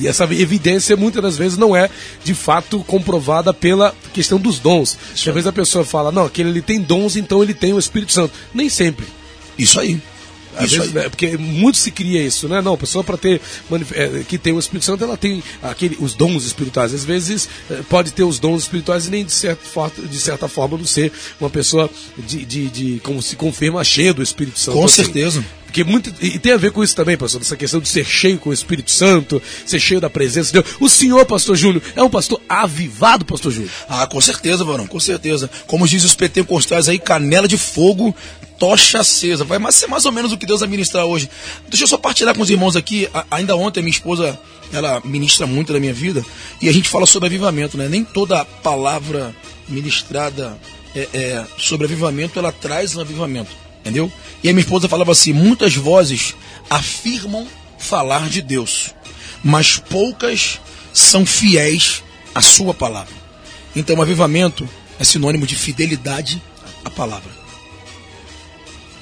E 0.00 0.06
essa 0.06 0.24
evidência 0.24 0.96
muitas 0.96 1.22
das 1.22 1.36
vezes 1.36 1.58
não 1.58 1.74
é 1.74 1.90
de 2.22 2.34
fato 2.34 2.84
comprovada 2.84 3.52
pela 3.52 3.94
questão 4.12 4.38
dos 4.38 4.58
dons. 4.58 4.96
Às 5.12 5.22
vezes 5.24 5.46
a 5.46 5.52
pessoa 5.52 5.84
fala, 5.84 6.12
não, 6.12 6.24
aquele 6.24 6.50
ele 6.50 6.62
tem 6.62 6.80
dons, 6.80 7.16
então 7.16 7.42
ele 7.42 7.54
tem 7.54 7.72
o 7.72 7.78
Espírito 7.78 8.12
Santo. 8.12 8.32
Nem 8.54 8.68
sempre. 8.68 9.06
Isso 9.58 9.80
aí. 9.80 10.00
Às 10.58 10.70
vezes, 10.70 10.92
né, 10.92 11.08
porque 11.08 11.36
muito 11.36 11.78
se 11.78 11.90
cria 11.90 12.22
isso, 12.22 12.48
né? 12.48 12.60
Não, 12.60 12.74
a 12.74 12.78
pessoa 12.78 13.04
para 13.04 13.16
ter 13.16 13.40
é, 13.92 14.24
que 14.26 14.38
tem 14.38 14.52
o 14.52 14.58
Espírito 14.58 14.84
Santo, 14.84 15.04
ela 15.04 15.16
tem 15.16 15.42
aquele, 15.62 15.96
os 16.00 16.14
dons 16.14 16.44
espirituais. 16.44 16.92
Às 16.92 17.04
vezes 17.04 17.48
é, 17.70 17.82
pode 17.88 18.12
ter 18.12 18.24
os 18.24 18.38
dons 18.38 18.62
espirituais 18.62 19.06
e 19.06 19.10
nem 19.10 19.24
de, 19.24 19.32
certo, 19.32 19.62
de 20.06 20.18
certa 20.18 20.48
forma 20.48 20.78
não 20.78 20.84
ser 20.84 21.12
uma 21.40 21.50
pessoa 21.50 21.90
de, 22.16 22.44
de, 22.44 22.68
de 22.68 23.00
como 23.00 23.22
se 23.22 23.36
confirma 23.36 23.82
cheia 23.84 24.12
do 24.12 24.22
Espírito 24.22 24.58
Santo. 24.58 24.76
Com 24.76 24.84
assim. 24.84 25.04
certeza. 25.04 25.44
Porque 25.68 25.84
muito, 25.84 26.10
e 26.22 26.38
tem 26.38 26.52
a 26.52 26.56
ver 26.56 26.72
com 26.72 26.82
isso 26.82 26.96
também, 26.96 27.14
pastor, 27.14 27.42
essa 27.42 27.54
questão 27.54 27.78
de 27.78 27.90
ser 27.90 28.02
cheio 28.02 28.38
com 28.38 28.48
o 28.48 28.54
Espírito 28.54 28.90
Santo, 28.90 29.40
ser 29.66 29.78
cheio 29.78 30.00
da 30.00 30.08
presença 30.08 30.46
de 30.46 30.62
Deus. 30.62 30.76
O 30.80 30.88
senhor, 30.88 31.26
pastor 31.26 31.56
Júnior, 31.56 31.82
é 31.94 32.02
um 32.02 32.08
pastor 32.08 32.40
avivado, 32.48 33.22
pastor 33.22 33.52
Júnior? 33.52 33.70
Ah, 33.86 34.06
com 34.06 34.18
certeza, 34.18 34.64
varão, 34.64 34.86
com 34.86 34.98
certeza. 34.98 35.50
Como 35.66 35.86
diz 35.86 36.04
os 36.04 36.14
pentecostais 36.14 36.88
aí, 36.88 36.98
canela 36.98 37.46
de 37.46 37.58
fogo, 37.58 38.16
tocha 38.58 39.00
acesa. 39.00 39.44
Vai 39.44 39.60
ser 39.70 39.88
mais 39.88 40.06
ou 40.06 40.10
menos 40.10 40.32
o 40.32 40.38
que 40.38 40.46
Deus 40.46 40.60
vai 40.60 40.68
ministrar 40.70 41.04
hoje. 41.04 41.28
Deixa 41.68 41.84
eu 41.84 41.88
só 41.88 41.98
partilhar 41.98 42.34
com 42.34 42.42
os 42.42 42.48
irmãos 42.48 42.74
aqui. 42.74 43.06
ainda 43.30 43.54
ontem, 43.54 43.82
minha 43.82 43.92
esposa, 43.92 44.40
ela 44.72 45.02
ministra 45.04 45.46
muito 45.46 45.70
da 45.70 45.78
minha 45.78 45.92
vida, 45.92 46.24
e 46.62 46.68
a 46.70 46.72
gente 46.72 46.88
fala 46.88 47.04
sobre 47.04 47.26
avivamento, 47.26 47.76
né? 47.76 47.88
Nem 47.90 48.04
toda 48.04 48.42
palavra 48.42 49.36
ministrada 49.68 50.58
é, 50.94 51.08
é, 51.12 51.46
sobre 51.58 51.86
avivamento, 51.86 52.38
ela 52.38 52.52
traz 52.52 52.96
um 52.96 53.02
avivamento. 53.02 53.67
Entendeu? 53.88 54.12
E 54.44 54.50
a 54.50 54.52
minha 54.52 54.62
esposa 54.62 54.86
falava 54.86 55.12
assim: 55.12 55.32
muitas 55.32 55.74
vozes 55.74 56.34
afirmam 56.68 57.48
falar 57.78 58.28
de 58.28 58.42
Deus, 58.42 58.94
mas 59.42 59.78
poucas 59.78 60.60
são 60.92 61.24
fiéis 61.24 62.02
a 62.34 62.42
sua 62.42 62.74
palavra. 62.74 63.14
Então, 63.74 64.02
avivamento 64.02 64.68
é 65.00 65.04
sinônimo 65.04 65.46
de 65.46 65.54
fidelidade 65.54 66.42
à 66.84 66.90
palavra. 66.90 67.30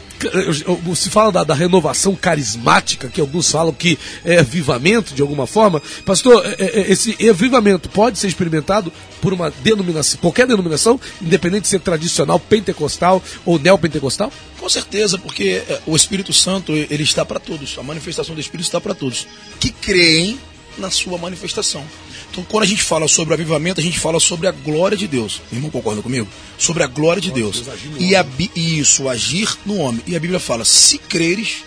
se 0.96 1.10
fala 1.10 1.32
da, 1.32 1.44
da, 1.44 1.54
renovação 1.54 2.16
carismática, 2.16 3.08
que 3.08 3.20
alguns 3.20 3.50
falam 3.50 3.74
que 3.74 3.98
é 4.24 4.40
avivamento 4.40 5.14
de 5.14 5.22
alguma 5.22 5.48
forma. 5.48 5.82
Pastor, 6.06 6.46
é, 6.46 6.64
é, 6.64 6.92
esse 6.92 7.18
avivamento 7.28 7.90
pode 7.90 8.20
ser 8.20 8.28
experimentado 8.28 8.92
por 9.22 9.34
uma 9.34 9.52
denominação, 9.64 10.20
qualquer 10.20 10.46
denominação, 10.46 11.00
independente 11.22 11.64
de 11.64 11.70
ser 11.70 11.80
tradicional, 11.80 12.40
pentecostal 12.40 13.22
ou 13.46 13.58
neopentecostal? 13.58 14.32
Com 14.60 14.70
certeza, 14.70 15.18
porque 15.18 15.64
o 15.88 15.96
Espírito 15.96 16.34
Santo 16.34 16.72
ele 16.74 17.04
está 17.04 17.26
para 17.26 17.40
todos, 17.40 17.76
a 17.80 17.84
manifestação 17.84 18.36
do 18.36 18.42
Espírito 18.42 18.66
está 18.66 18.80
para 18.80 18.94
todos 18.94 19.28
que 19.60 19.72
creem 19.72 20.40
na 20.78 20.90
sua 20.90 21.18
manifestação. 21.18 21.84
Então, 22.32 22.46
quando 22.46 22.64
a 22.64 22.68
gente 22.68 22.82
fala 22.82 23.10
sobre 23.10 23.34
avivamento, 23.34 23.82
a 23.82 23.84
gente 23.84 24.00
fala 24.00 24.18
sobre 24.18 24.48
a 24.48 24.52
glória 24.52 24.98
de 24.98 25.06
Deus. 25.06 25.42
O 25.52 25.56
irmão 25.56 25.70
concorda 25.70 26.02
comigo? 26.02 26.28
Sobre 26.58 26.82
a 26.82 26.88
glória 26.88 27.22
de 27.22 27.30
Deus. 27.30 27.62
E 28.00 28.16
a, 28.16 28.26
isso, 28.56 29.10
agir 29.10 29.50
no 29.66 29.76
homem. 29.78 30.02
E 30.08 30.16
a 30.16 30.20
Bíblia 30.20 30.40
fala: 30.40 30.64
se 30.64 30.98
creres, 30.98 31.64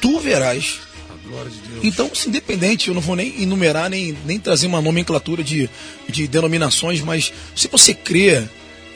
tu 0.00 0.20
verás. 0.20 0.78
De 1.80 1.88
então, 1.88 2.14
se 2.14 2.28
independente, 2.28 2.88
eu 2.88 2.94
não 2.94 3.00
vou 3.00 3.16
nem 3.16 3.42
enumerar, 3.42 3.90
nem, 3.90 4.16
nem 4.24 4.38
trazer 4.38 4.66
uma 4.66 4.80
nomenclatura 4.80 5.42
de, 5.42 5.68
de 6.08 6.28
denominações, 6.28 7.00
mas 7.00 7.32
se 7.56 7.66
você 7.66 7.94
crer, 7.94 8.48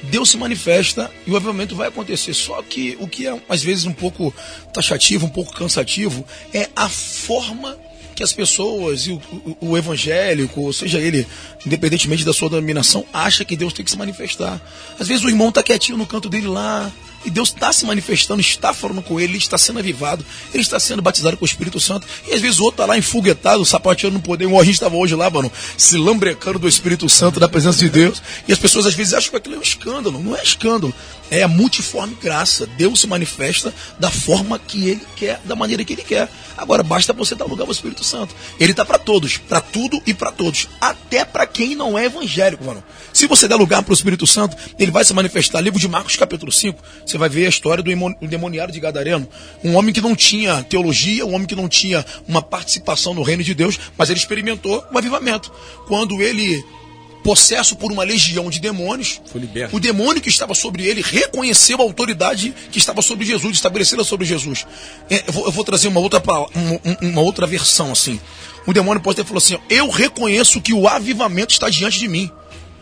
Deus 0.05 0.31
se 0.31 0.37
manifesta 0.37 1.11
e 1.27 1.31
o 1.31 1.37
avivamento 1.37 1.75
vai 1.75 1.89
acontecer. 1.89 2.35
Só 2.35 2.63
que 2.63 2.97
o 3.01 3.09
que 3.09 3.27
é 3.27 3.41
às 3.49 3.63
vezes 3.63 3.87
um 3.87 3.93
pouco 3.93 4.33
taxativo, 4.73 5.27
um 5.27 5.31
pouco 5.31 5.55
cansativo, 5.55 6.25
é 6.53 6.69
a 6.77 6.89
forma 6.89 7.77
que 8.19 8.25
as 8.25 8.33
pessoas 8.33 9.07
e 9.07 9.13
o, 9.13 9.23
o, 9.61 9.69
o, 9.69 9.79
evangélico, 9.79 10.63
ou 10.63 10.73
seja 10.73 10.99
ele, 10.99 11.25
independentemente 11.65 12.25
da 12.25 12.33
sua 12.33 12.51
denominação, 12.51 13.05
acha 13.13 13.45
que 13.45 13.55
Deus 13.55 13.73
tem 13.73 13.85
que 13.85 13.93
se 13.93 13.97
manifestar. 13.97 14.61
Às 14.99 15.07
vezes 15.07 15.23
o 15.23 15.29
irmão 15.29 15.51
está 15.51 15.63
quietinho 15.63 15.97
no 15.97 16.05
canto 16.05 16.29
dele 16.29 16.49
lá, 16.49 16.91
e 17.25 17.31
Deus 17.31 17.49
está 17.49 17.73
se 17.73 17.85
manifestando, 17.85 18.41
está 18.41 18.73
falando 18.73 19.03
com 19.03 19.19
ele, 19.19 19.33
ele 19.33 19.39
está 19.39 19.59
sendo 19.59 19.81
avivado, 19.81 20.25
ele 20.53 20.63
está 20.63 20.79
sendo 20.79 21.03
batizado 21.03 21.37
com 21.37 21.45
o 21.45 21.49
Espírito 21.49 21.81
Santo. 21.81 22.07
E 22.27 22.33
às 22.33 22.41
vezes 22.41 22.61
o 22.61 22.65
outro 22.65 22.83
está 22.83 22.87
lá 22.87 22.97
enfoguetado, 22.97 23.65
sapateando 23.65 24.17
no 24.17 24.23
poder. 24.23 24.45
Igual 24.45 24.61
a 24.61 24.65
gente 24.65 24.75
estava 24.75 24.97
hoje 24.97 25.15
lá, 25.15 25.29
mano, 25.29 25.51
se 25.77 25.97
lambrecando 25.97 26.59
do 26.59 26.69
Espírito 26.69 27.09
Santo, 27.09 27.41
da 27.41 27.49
presença 27.49 27.79
de 27.79 27.91
Deus. 27.91 28.23
E 28.47 28.53
as 28.53 28.59
pessoas 28.59 28.87
às 28.87 28.95
vezes 28.95 29.15
acham 29.15 29.31
que 29.31 29.37
aquilo 29.37 29.57
é 29.57 29.59
um 29.59 29.63
escândalo. 29.63 30.23
Não 30.23 30.37
é 30.37 30.43
escândalo. 30.43 30.95
É 31.31 31.43
a 31.43 31.49
multiforme 31.49 32.17
graça. 32.23 32.67
Deus 32.67 33.01
se 33.01 33.07
manifesta 33.07 33.75
da 33.99 34.11
forma 34.11 34.59
que 34.59 34.89
ele 34.89 35.07
quer, 35.17 35.41
da 35.45 35.57
maneira 35.57 35.85
que 35.85 35.93
ele 35.93 36.05
quer. 36.05 36.29
Agora 36.57 36.83
basta 36.83 37.13
você 37.13 37.35
dar 37.35 37.47
lugar 37.47 37.67
ao 37.67 37.73
Espírito 37.73 38.05
Santo. 38.05 38.35
Ele 38.59 38.71
está 38.71 38.85
para 38.85 38.99
todos, 38.99 39.37
para 39.37 39.61
tudo 39.61 40.01
e 40.07 40.15
para 40.15 40.31
todos. 40.31 40.69
Até 40.81 41.25
para 41.25 41.47
quem 41.47 41.75
não 41.75 41.99
é 41.99 42.07
evangélico, 42.07 42.65
mano. 42.65 42.83
Se 43.13 43.27
você 43.27 43.49
der 43.49 43.57
lugar 43.57 43.83
para 43.83 43.91
o 43.91 43.95
Espírito 43.95 44.27
Santo, 44.27 44.57
ele 44.79 44.91
vai 44.91 45.05
se 45.05 45.13
manifestar. 45.13 45.61
Livro 45.61 45.81
de 45.81 45.89
Marcos, 45.89 46.17
capítulo 46.17 46.51
5 46.51 46.83
você 47.11 47.19
vai 47.19 47.29
ver 47.29 47.47
a 47.47 47.49
história 47.49 47.83
do 47.83 47.91
demoniário 48.27 48.73
de 48.73 48.81
Gadareno. 48.81 49.29
Um 49.65 49.75
homem 49.77 49.93
que 49.93 50.01
não 50.01 50.15
tinha 50.15 50.63
teologia, 50.63 51.25
um 51.25 51.35
homem 51.35 51.47
que 51.47 51.57
não 51.57 51.69
tinha 51.69 52.05
uma 52.27 52.43
participação 52.43 53.15
no 53.15 53.23
reino 53.23 53.43
de 53.43 53.55
Deus, 53.55 53.79
mas 53.97 54.11
ele 54.11 54.19
experimentou 54.19 54.85
um 54.93 54.99
avivamento. 54.99 55.53
Quando 55.87 56.23
ele 56.23 56.65
possesso 57.23 57.77
por 57.77 57.93
uma 57.93 58.05
legião 58.05 58.49
de 58.49 58.61
demônios. 58.61 59.21
O 59.77 59.81
demônio 59.81 60.23
que 60.23 60.29
estava 60.29 60.55
sobre 60.55 60.87
ele 60.87 61.03
reconheceu 61.03 61.79
a 61.79 61.83
autoridade 61.83 62.55
que 62.71 62.79
estava 62.79 63.03
sobre 63.03 63.27
Jesus, 63.27 63.57
estabelecida 63.57 64.05
sobre 64.05 64.25
Jesus. 64.25 64.67
É, 65.11 65.25
eu 65.27 65.33
vou, 65.33 65.45
eu 65.47 65.53
vou 65.53 65.65
trazer 65.65 65.89
uma 65.89 66.01
outra, 66.01 66.23
uma, 66.55 66.81
uma, 67.03 67.21
outra 67.21 67.47
versão 67.47 67.93
assim. 67.93 68.21
O 68.67 68.73
demônio 68.73 69.03
pode 69.03 69.17
ter 69.17 69.25
falado 69.25 69.39
assim: 69.39 69.59
Eu 69.69 69.91
reconheço 69.91 70.61
que 70.61 70.73
o 70.73 70.89
avivamento 70.89 71.53
está 71.53 71.69
diante 71.69 71.99
de 71.99 72.09
mim. 72.09 72.31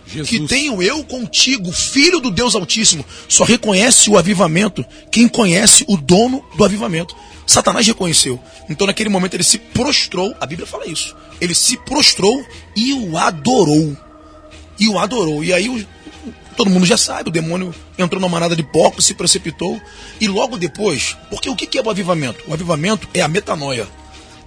Jesus. 0.07 0.29
que 0.29 0.47
tenho 0.47 0.83
eu 0.83 1.03
contigo, 1.05 1.73
filho 1.73 2.21
do 2.21 2.31
Deus 2.31 2.55
Altíssimo. 2.55 3.05
Só 3.29 3.45
reconhece 3.45 4.09
o 4.09 4.17
avivamento 4.17 4.85
quem 5.11 5.27
conhece 5.29 5.85
o 5.89 5.97
dono 5.97 6.45
do 6.57 6.65
avivamento. 6.65 7.15
Satanás 7.47 7.87
reconheceu. 7.87 8.41
Então, 8.69 8.87
naquele 8.87 9.09
momento, 9.09 9.35
ele 9.35 9.45
se 9.45 9.59
prostrou. 9.59 10.35
A 10.41 10.47
Bíblia 10.47 10.67
fala 10.67 10.87
isso. 10.87 11.15
Ele 11.41 11.55
se 11.55 11.77
prostrou 11.79 12.45
e 12.75 12.93
o 12.93 13.17
adorou. 13.17 13.97
E 14.79 14.89
o 14.89 14.99
adorou. 14.99 15.45
E 15.45 15.53
aí, 15.53 15.69
o, 15.69 15.87
todo 16.57 16.71
mundo 16.71 16.87
já 16.87 16.97
sabe: 16.97 17.29
o 17.29 17.33
demônio 17.33 17.75
entrou 17.97 18.21
numa 18.21 18.31
manada 18.31 18.57
de 18.57 18.63
porcos, 18.63 19.07
se 19.07 19.15
precipitou. 19.15 19.81
E 20.21 20.27
logo 20.27 20.57
depois, 20.57 21.17
porque 21.31 21.49
o 21.49 21.55
que 21.55 21.79
é 21.79 21.83
o 21.83 21.91
avivamento? 21.91 22.43
O 22.47 22.53
avivamento 22.53 23.09
é 23.15 23.23
a 23.23 23.29
metanoia 23.29 23.87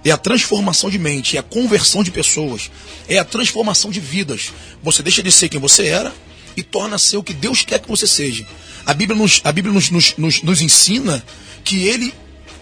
é 0.04 0.10
a 0.10 0.16
transformação 0.16 0.88
de 0.88 0.98
mente, 0.98 1.36
é 1.36 1.40
a 1.40 1.42
conversão 1.42 2.02
de 2.02 2.10
pessoas, 2.10 2.70
é 3.08 3.18
a 3.18 3.24
transformação 3.24 3.90
de 3.90 4.00
vidas. 4.00 4.52
Você 4.82 5.02
deixa 5.02 5.22
de 5.22 5.30
ser 5.30 5.48
quem 5.48 5.60
você 5.60 5.86
era 5.86 6.12
e 6.56 6.62
torna 6.62 6.96
a 6.96 6.98
ser 6.98 7.16
o 7.16 7.22
que 7.22 7.34
Deus 7.34 7.62
quer 7.62 7.80
que 7.80 7.88
você 7.88 8.06
seja. 8.06 8.46
A 8.86 8.94
Bíblia 8.94 9.18
nos, 9.18 9.40
a 9.44 9.52
Bíblia 9.52 9.72
nos, 9.72 9.90
nos, 9.90 10.16
nos, 10.16 10.42
nos 10.42 10.60
ensina 10.62 11.22
que 11.62 11.84
ele, 11.84 12.14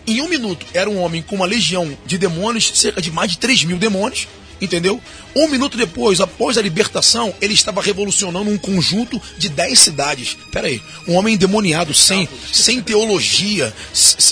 em 0.06 0.20
um 0.20 0.28
minuto, 0.28 0.66
era 0.74 0.90
um 0.90 0.98
homem 0.98 1.22
com 1.22 1.36
uma 1.36 1.46
legião 1.46 1.96
de 2.04 2.18
demônios, 2.18 2.72
cerca 2.74 3.00
de 3.00 3.10
mais 3.10 3.30
de 3.30 3.38
3 3.38 3.64
mil 3.64 3.78
demônios, 3.78 4.26
Entendeu? 4.60 5.00
Um 5.36 5.48
minuto 5.48 5.76
depois, 5.76 6.20
após 6.20 6.58
a 6.58 6.62
libertação, 6.62 7.32
ele 7.40 7.54
estava 7.54 7.80
revolucionando 7.80 8.50
um 8.50 8.58
conjunto 8.58 9.20
de 9.36 9.48
dez 9.48 9.78
cidades. 9.78 10.36
Pera 10.50 10.66
aí, 10.66 10.82
um 11.06 11.14
homem 11.14 11.34
endemoniado, 11.34 11.94
sem, 11.94 12.28
sem 12.52 12.82
teologia, 12.82 13.72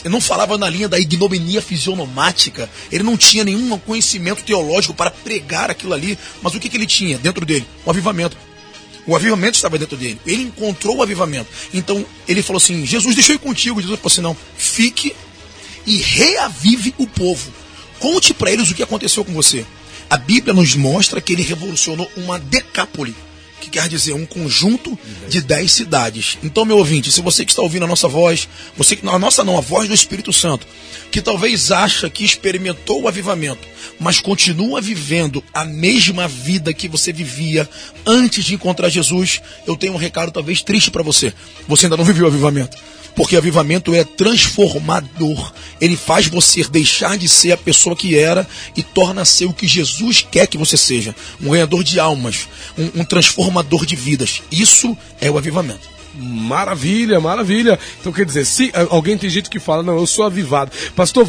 não 0.05 0.21
falava 0.21 0.59
na 0.59 0.69
linha 0.69 0.89
da 0.89 0.99
ignominia 0.99 1.63
fisionomática, 1.63 2.69
ele 2.91 3.05
não 3.05 3.17
tinha 3.17 3.45
nenhum 3.45 3.79
conhecimento 3.79 4.43
teológico 4.43 4.95
para 4.95 5.11
pregar 5.11 5.71
aquilo 5.71 5.95
ali, 5.95 6.19
mas 6.43 6.55
o 6.55 6.61
que, 6.61 6.69
que 6.69 6.77
ele 6.77 6.87
tinha 6.87 7.19
dentro 7.19 7.47
dele? 7.47 7.67
O 7.85 7.91
avivamento. 7.91 8.37
O 9.07 9.15
avivamento 9.15 9.55
estava 9.55 9.79
dentro 9.79 9.97
dele. 9.97 10.21
Ele 10.27 10.43
encontrou 10.43 10.97
o 10.97 11.03
avivamento. 11.03 11.49
Então 11.73 12.05
ele 12.27 12.43
falou 12.43 12.59
assim: 12.59 12.85
Jesus, 12.85 13.15
deixa 13.15 13.33
eu 13.33 13.37
ir 13.37 13.39
contigo. 13.39 13.81
Jesus 13.81 14.01
falou 14.01 14.13
assim: 14.13 14.21
não, 14.21 14.37
fique 14.57 15.15
e 15.87 15.99
reavive 15.99 16.93
o 16.99 17.07
povo. 17.07 17.53
Conte 18.01 18.35
para 18.35 18.51
eles 18.51 18.69
o 18.69 18.75
que 18.75 18.83
aconteceu 18.83 19.25
com 19.25 19.33
você. 19.33 19.65
A 20.09 20.17
Bíblia 20.17 20.55
nos 20.55 20.75
mostra 20.75 21.21
que 21.21 21.33
ele 21.33 21.43
revolucionou 21.43 22.11
uma 22.17 22.39
decápole, 22.39 23.15
que 23.61 23.71
quer 23.71 23.89
dizer 23.89 24.13
um 24.13 24.27
conjunto 24.27 24.97
de 25.29 25.41
dez 25.41 25.73
cidades. 25.73 26.39
Então, 26.43 26.65
meu 26.65 26.79
ouvinte, 26.79 27.11
se 27.11 27.21
você 27.21 27.45
que 27.45 27.51
está 27.51 27.63
ouvindo 27.63 27.85
a 27.85 27.89
nossa 27.89 28.07
voz, 28.07 28.49
você 28.77 28.95
que 28.95 29.07
a 29.09 29.19
nossa 29.19 29.43
não, 29.43 29.59
a 29.59 29.61
voz 29.61 29.89
do 29.89 29.95
Espírito 29.95 30.33
Santo, 30.33 30.67
que 31.11 31.21
talvez 31.21 31.73
acha 31.73 32.09
que 32.09 32.25
experimentou 32.25 33.03
o 33.03 33.09
avivamento, 33.09 33.67
mas 33.99 34.21
continua 34.21 34.81
vivendo 34.81 35.43
a 35.53 35.65
mesma 35.65 36.29
vida 36.29 36.73
que 36.73 36.89
você 36.89 37.13
vivia 37.13 37.69
antes 38.05 38.45
de 38.45 38.55
encontrar 38.55 38.89
Jesus, 38.89 39.41
eu 39.67 39.77
tenho 39.77 39.95
um 39.95 39.99
recado 39.99 40.31
talvez 40.31 40.63
triste 40.63 40.91
para 40.91 41.03
você. 41.03 41.33
Você 41.67 41.87
ainda 41.87 41.97
não 41.97 42.05
viveu 42.05 42.27
o 42.27 42.29
avivamento. 42.29 42.77
Porque 43.17 43.37
avivamento 43.37 43.95
é 43.95 44.05
transformador. 44.05 45.53
Ele 45.81 45.97
faz 45.97 46.29
você 46.29 46.63
deixar 46.65 47.19
de 47.19 47.29
ser 47.29 47.53
a 47.53 47.57
pessoa 47.57 47.97
que 47.97 48.17
era 48.17 48.47
e 48.77 48.83
torna 48.83 49.25
ser 49.25 49.47
o 49.47 49.53
que 49.53 49.67
Jesus 49.67 50.25
quer 50.31 50.47
que 50.47 50.59
você 50.59 50.77
seja. 50.77 51.17
Um 51.43 51.51
ganhador 51.51 51.83
de 51.83 51.99
almas, 51.99 52.47
um, 52.79 53.01
um 53.01 53.05
transformador 53.05 53.87
de 53.87 53.97
vidas. 53.97 54.43
Isso 54.53 54.97
é 55.21 55.31
o 55.31 55.39
avivamento. 55.39 55.97
Maravilha, 56.15 57.19
maravilha. 57.21 57.79
Então 58.01 58.13
quer 58.13 58.25
dizer, 58.25 58.45
se 58.45 58.71
alguém 58.91 59.19
tem 59.19 59.29
gente 59.29 59.51
que 59.51 59.59
fala, 59.59 59.83
não, 59.83 59.97
eu 59.97 60.07
sou 60.07 60.25
avivado. 60.25 60.71
Pastor, 60.95 61.29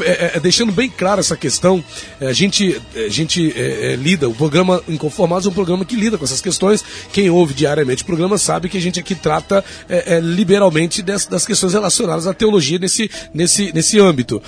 é, 0.00 0.32
é, 0.36 0.40
deixando 0.40 0.72
bem 0.72 0.88
claro 0.88 1.20
essa 1.20 1.36
questão, 1.36 1.82
é, 2.20 2.28
a 2.28 2.32
gente, 2.32 2.80
a 2.94 3.08
gente 3.08 3.52
é, 3.56 3.92
é, 3.92 3.96
lida, 3.96 4.28
o 4.28 4.34
programa 4.34 4.82
Inconformados 4.88 5.46
é 5.46 5.50
um 5.50 5.52
programa 5.52 5.84
que 5.84 5.96
lida 5.96 6.18
com 6.18 6.24
essas 6.24 6.40
questões. 6.40 6.84
Quem 7.12 7.30
ouve 7.30 7.54
diariamente 7.54 8.02
o 8.02 8.06
programa 8.06 8.38
sabe 8.38 8.68
que 8.68 8.76
a 8.76 8.80
gente 8.80 9.00
aqui 9.00 9.14
trata 9.14 9.64
é, 9.88 10.20
liberalmente 10.20 11.02
das, 11.02 11.26
das, 11.26 11.46
questões 11.46 11.72
relacionadas 11.72 12.26
à 12.26 12.34
teologia 12.34 12.78
nesse, 12.78 13.10
nesse, 13.32 13.72
nesse 13.72 13.98
âmbito. 13.98 14.42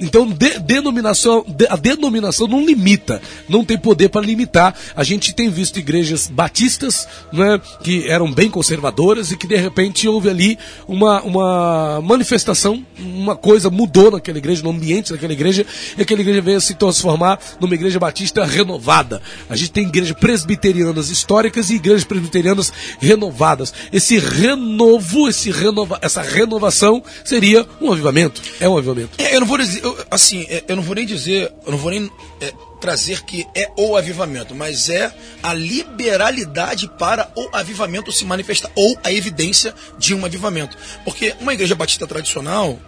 então, 0.00 0.26
de, 0.28 0.58
denominação, 0.60 1.44
de, 1.46 1.66
a 1.68 1.76
denominação 1.76 2.46
não 2.46 2.64
limita, 2.64 3.20
não 3.48 3.64
tem 3.64 3.78
poder 3.78 4.08
para 4.08 4.24
limitar. 4.24 4.74
A 4.94 5.04
gente 5.04 5.34
tem 5.34 5.50
visto 5.50 5.78
igrejas 5.78 6.28
batistas 6.28 7.06
né, 7.32 7.60
que 7.82 8.08
eram 8.08 8.32
bem 8.32 8.50
conservadoras 8.50 9.30
e 9.30 9.36
que 9.36 9.46
de 9.46 9.56
repente 9.56 10.08
houve 10.08 10.28
ali 10.28 10.58
uma, 10.86 11.22
uma 11.22 12.00
manifestação, 12.02 12.84
uma 13.26 13.36
coisa 13.36 13.68
mudou 13.68 14.10
naquela 14.10 14.38
igreja, 14.38 14.62
no 14.62 14.70
ambiente 14.70 15.12
daquela 15.12 15.32
igreja, 15.32 15.66
e 15.98 16.02
aquela 16.02 16.20
igreja 16.20 16.40
veio 16.40 16.60
se 16.60 16.74
transformar 16.74 17.40
numa 17.60 17.74
igreja 17.74 17.98
batista 17.98 18.44
renovada. 18.44 19.20
A 19.48 19.56
gente 19.56 19.72
tem 19.72 19.86
igrejas 19.86 20.16
presbiterianas 20.16 21.10
históricas 21.10 21.70
e 21.70 21.74
igrejas 21.74 22.04
presbiterianas 22.04 22.72
renovadas. 23.00 23.72
Esse 23.92 24.18
renovo, 24.18 25.28
esse 25.28 25.50
renova, 25.50 25.98
essa 26.00 26.22
renovação 26.22 27.02
seria 27.24 27.66
um 27.80 27.92
avivamento. 27.92 28.40
É 28.60 28.68
um 28.68 28.76
avivamento. 28.78 29.10
É, 29.18 29.34
eu 29.34 29.40
não 29.40 29.46
vou 29.46 29.58
dizer, 29.58 29.84
eu, 29.84 29.96
assim, 30.10 30.46
é, 30.48 30.64
eu 30.68 30.76
não 30.76 30.82
vou 30.82 30.94
nem 30.94 31.06
dizer, 31.06 31.52
eu 31.64 31.72
não 31.72 31.78
vou 31.78 31.90
nem 31.90 32.10
é, 32.40 32.52
trazer 32.80 33.22
que 33.24 33.46
é 33.54 33.70
o 33.76 33.96
avivamento, 33.96 34.54
mas 34.54 34.88
é 34.88 35.12
a 35.42 35.52
liberalidade 35.52 36.88
para 36.98 37.30
o 37.34 37.48
avivamento 37.52 38.12
se 38.12 38.24
manifestar, 38.24 38.70
ou 38.74 38.96
a 39.02 39.12
evidência 39.12 39.74
de 39.98 40.14
um 40.14 40.24
avivamento. 40.24 40.76
Porque 41.04 41.34
uma 41.40 41.54
igreja 41.54 41.74
batista 41.74 42.06
tradicional, 42.06 42.78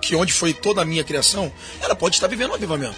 que 0.00 0.14
onde 0.14 0.32
foi 0.32 0.52
toda 0.52 0.82
a 0.82 0.84
minha 0.84 1.04
criação, 1.04 1.52
ela 1.80 1.94
pode 1.94 2.16
estar 2.16 2.26
vivendo 2.26 2.50
um 2.50 2.54
avivamento. 2.54 2.96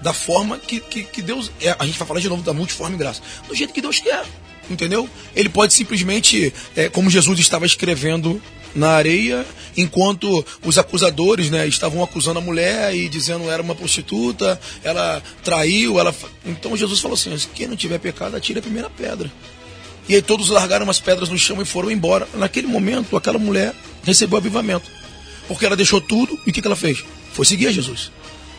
Da 0.00 0.12
forma 0.12 0.58
que, 0.58 0.80
que, 0.80 1.02
que 1.02 1.22
Deus. 1.22 1.50
É, 1.60 1.74
a 1.78 1.84
gente 1.84 1.98
vai 1.98 2.06
falar 2.06 2.20
de 2.20 2.28
novo 2.28 2.42
da 2.42 2.52
multiforme 2.52 2.96
graça. 2.96 3.20
Do 3.48 3.54
jeito 3.54 3.72
que 3.72 3.80
Deus 3.80 3.98
quer. 3.98 4.24
Entendeu? 4.70 5.08
Ele 5.34 5.48
pode 5.48 5.72
simplesmente, 5.72 6.52
é, 6.76 6.88
como 6.88 7.10
Jesus 7.10 7.40
estava 7.40 7.64
escrevendo 7.64 8.40
na 8.74 8.90
areia, 8.90 9.46
enquanto 9.76 10.44
os 10.64 10.78
acusadores 10.78 11.50
né, 11.50 11.66
estavam 11.66 12.02
acusando 12.02 12.38
a 12.38 12.42
mulher 12.42 12.94
e 12.94 13.08
dizendo 13.08 13.50
era 13.50 13.62
uma 13.62 13.74
prostituta, 13.74 14.60
ela 14.84 15.22
traiu, 15.42 15.98
ela. 15.98 16.14
Então 16.44 16.76
Jesus 16.76 17.00
falou 17.00 17.14
assim: 17.14 17.36
quem 17.54 17.66
não 17.66 17.76
tiver 17.76 17.98
pecado, 17.98 18.36
atire 18.36 18.58
a 18.58 18.62
primeira 18.62 18.90
pedra. 18.90 19.30
E 20.08 20.14
aí 20.14 20.22
todos 20.22 20.48
largaram 20.48 20.88
as 20.88 21.00
pedras 21.00 21.28
no 21.28 21.38
chão 21.38 21.60
e 21.60 21.66
foram 21.66 21.90
embora. 21.90 22.26
Naquele 22.34 22.66
momento, 22.66 23.16
aquela 23.16 23.38
mulher 23.38 23.74
recebeu 24.02 24.38
avivamento. 24.38 24.90
Porque 25.48 25.66
ela 25.66 25.74
deixou 25.74 26.00
tudo 26.00 26.38
e 26.46 26.50
o 26.50 26.52
que, 26.52 26.60
que 26.60 26.68
ela 26.68 26.76
fez? 26.76 27.02
Foi 27.32 27.44
seguir 27.44 27.66
a 27.66 27.72
Jesus. 27.72 28.12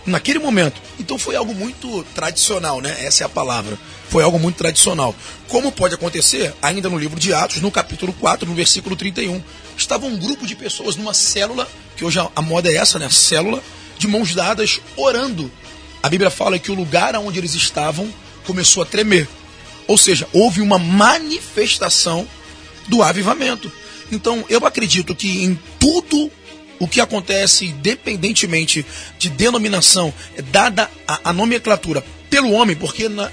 Naquele 0.05 0.39
momento. 0.39 0.81
Então 0.99 1.19
foi 1.19 1.35
algo 1.35 1.53
muito 1.53 2.03
tradicional, 2.15 2.81
né? 2.81 2.97
Essa 3.05 3.23
é 3.23 3.25
a 3.25 3.29
palavra. 3.29 3.77
Foi 4.09 4.23
algo 4.23 4.39
muito 4.39 4.55
tradicional. 4.55 5.15
Como 5.47 5.71
pode 5.71 5.93
acontecer? 5.93 6.53
Ainda 6.61 6.89
no 6.89 6.97
livro 6.97 7.19
de 7.19 7.31
Atos, 7.31 7.61
no 7.61 7.69
capítulo 7.69 8.11
4, 8.13 8.49
no 8.49 8.55
versículo 8.55 8.95
31. 8.95 9.41
Estava 9.77 10.07
um 10.07 10.17
grupo 10.17 10.47
de 10.47 10.55
pessoas 10.55 10.95
numa 10.95 11.13
célula, 11.13 11.69
que 11.95 12.03
hoje 12.03 12.19
a 12.35 12.41
moda 12.41 12.69
é 12.69 12.75
essa, 12.75 12.97
né? 12.97 13.07
Célula, 13.09 13.61
de 13.97 14.07
mãos 14.07 14.33
dadas, 14.33 14.81
orando. 14.97 15.51
A 16.01 16.09
Bíblia 16.09 16.31
fala 16.31 16.57
que 16.57 16.71
o 16.71 16.75
lugar 16.75 17.15
onde 17.17 17.37
eles 17.37 17.53
estavam 17.53 18.11
começou 18.45 18.81
a 18.81 18.85
tremer. 18.85 19.27
Ou 19.85 19.97
seja, 19.97 20.27
houve 20.33 20.61
uma 20.61 20.79
manifestação 20.79 22.27
do 22.87 23.03
avivamento. 23.03 23.71
Então, 24.11 24.43
eu 24.49 24.65
acredito 24.65 25.13
que 25.13 25.43
em 25.43 25.59
tudo 25.79 26.31
o 26.79 26.87
que 26.87 27.01
acontece, 27.01 27.65
independentemente 27.65 28.85
de 29.17 29.29
denominação, 29.29 30.13
é 30.37 30.41
dada 30.41 30.89
a, 31.07 31.29
a 31.29 31.33
nomenclatura 31.33 32.03
pelo 32.29 32.51
homem, 32.51 32.75
porque 32.75 33.09
na, 33.09 33.29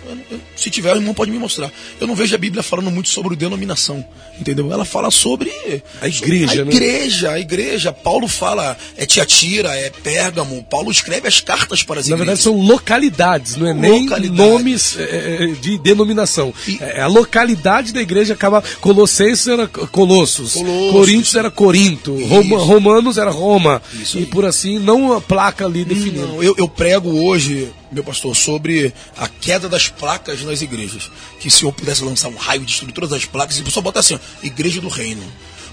se 0.56 0.70
tiver, 0.70 0.92
o 0.92 0.96
irmão 0.96 1.14
pode 1.14 1.30
me 1.30 1.38
mostrar. 1.38 1.70
Eu 2.00 2.06
não 2.06 2.14
vejo 2.14 2.34
a 2.34 2.38
Bíblia 2.38 2.62
falando 2.62 2.90
muito 2.90 3.08
sobre 3.08 3.36
denominação, 3.36 4.04
entendeu? 4.40 4.72
Ela 4.72 4.84
fala 4.84 5.10
sobre 5.10 5.52
a 6.00 6.08
igreja, 6.08 6.62
a 6.62 6.64
né? 6.64 6.72
igreja, 6.72 7.30
a 7.32 7.40
igreja. 7.40 7.92
Paulo 7.92 8.26
fala 8.26 8.76
é 8.96 9.04
Tiatira, 9.04 9.74
é 9.76 9.90
Pérgamo. 9.90 10.64
Paulo 10.64 10.90
escreve 10.90 11.28
as 11.28 11.40
cartas 11.40 11.82
para 11.82 12.00
as 12.00 12.08
Na 12.08 12.16
igrejas. 12.16 12.26
verdade 12.26 12.42
são 12.42 12.56
localidades, 12.66 13.56
não 13.56 13.66
é 13.66 13.74
nem 13.74 14.06
nomes 14.30 14.96
é, 14.98 15.02
é, 15.02 15.46
de 15.60 15.78
denominação. 15.78 16.52
E... 16.66 16.78
É, 16.80 17.00
a 17.00 17.06
localidade 17.06 17.92
da 17.92 18.00
igreja 18.00 18.34
acaba 18.34 18.62
Colossenses 18.80 19.46
era 19.46 19.66
Colossos, 19.68 20.54
Colossos. 20.54 20.92
Coríntios 20.92 21.34
era 21.34 21.50
Corinto, 21.50 22.16
Roma, 22.26 22.58
Romanos 22.58 23.18
era 23.18 23.30
Roma 23.30 23.82
Isso 23.94 24.18
e 24.18 24.26
por 24.26 24.44
assim 24.44 24.78
não 24.78 25.06
uma 25.06 25.20
placa 25.20 25.66
ali 25.66 25.84
definida. 25.84 26.26
eu, 26.40 26.54
eu 26.56 26.68
prego 26.68 27.10
hoje 27.10 27.68
meu 27.90 28.04
pastor, 28.04 28.34
sobre 28.34 28.92
a 29.16 29.28
queda 29.28 29.68
das 29.68 29.88
placas 29.88 30.42
nas 30.42 30.62
igrejas. 30.62 31.10
Que 31.40 31.50
se 31.50 31.64
eu 31.64 31.72
pudesse 31.72 32.02
lançar 32.02 32.28
um 32.28 32.36
raio, 32.36 32.64
destruir 32.64 32.92
todas 32.92 33.12
as 33.12 33.24
placas, 33.24 33.58
e 33.58 33.60
o 33.62 33.64
pessoal 33.64 33.82
bota 33.82 34.00
assim, 34.00 34.14
ó, 34.14 34.18
Igreja 34.42 34.80
do 34.80 34.88
Reino. 34.88 35.22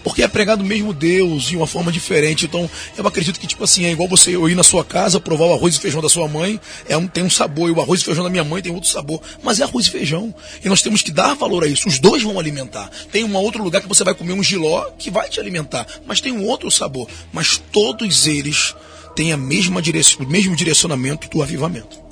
Porque 0.04 0.22
é 0.22 0.28
pregado 0.28 0.64
mesmo 0.64 0.94
Deus 0.94 1.44
de 1.44 1.56
uma 1.56 1.66
forma 1.66 1.92
diferente. 1.92 2.46
Então, 2.46 2.70
eu 2.98 3.08
acredito 3.08 3.40
que, 3.40 3.48
tipo 3.48 3.64
assim, 3.64 3.86
é 3.86 3.92
igual 3.92 4.10
você 4.10 4.32
ir 4.32 4.56
na 4.56 4.64
sua 4.64 4.84
casa, 4.84 5.20
provar 5.20 5.46
o 5.46 5.54
arroz 5.54 5.76
e 5.76 5.80
feijão 5.80 6.02
da 6.02 6.10
sua 6.10 6.28
mãe, 6.28 6.60
é 6.88 6.98
um, 6.98 7.08
tem 7.08 7.24
um 7.24 7.30
sabor, 7.30 7.70
e 7.70 7.72
o 7.72 7.80
arroz 7.80 8.02
e 8.02 8.04
feijão 8.04 8.24
da 8.24 8.30
minha 8.30 8.44
mãe 8.44 8.62
tem 8.62 8.74
outro 8.74 8.90
sabor. 8.90 9.22
Mas 9.42 9.62
é 9.62 9.64
arroz 9.64 9.86
e 9.86 9.90
feijão. 9.90 10.36
E 10.64 10.68
nós 10.68 10.82
temos 10.82 11.02
que 11.02 11.12
dar 11.12 11.36
valor 11.36 11.64
a 11.64 11.68
isso. 11.68 11.88
Os 11.88 12.00
dois 12.00 12.22
vão 12.22 12.38
alimentar. 12.38 12.92
Tem 13.12 13.24
um 13.24 13.36
outro 13.36 13.64
lugar 13.64 13.82
que 13.82 13.88
você 13.88 14.04
vai 14.04 14.14
comer 14.14 14.34
um 14.34 14.44
giló 14.44 14.90
que 15.00 15.10
vai 15.10 15.30
te 15.30 15.40
alimentar, 15.40 15.88
mas 16.06 16.20
tem 16.20 16.34
um 16.34 16.46
outro 16.46 16.70
sabor. 16.70 17.08
Mas 17.32 17.62
todos 17.72 18.28
eles 18.28 18.76
têm 19.16 19.32
a 19.32 19.38
mesma 19.38 19.82
direc 19.82 20.18
o 20.20 20.28
mesmo 20.28 20.56
direcionamento 20.56 21.30
do 21.30 21.42
avivamento. 21.42 22.03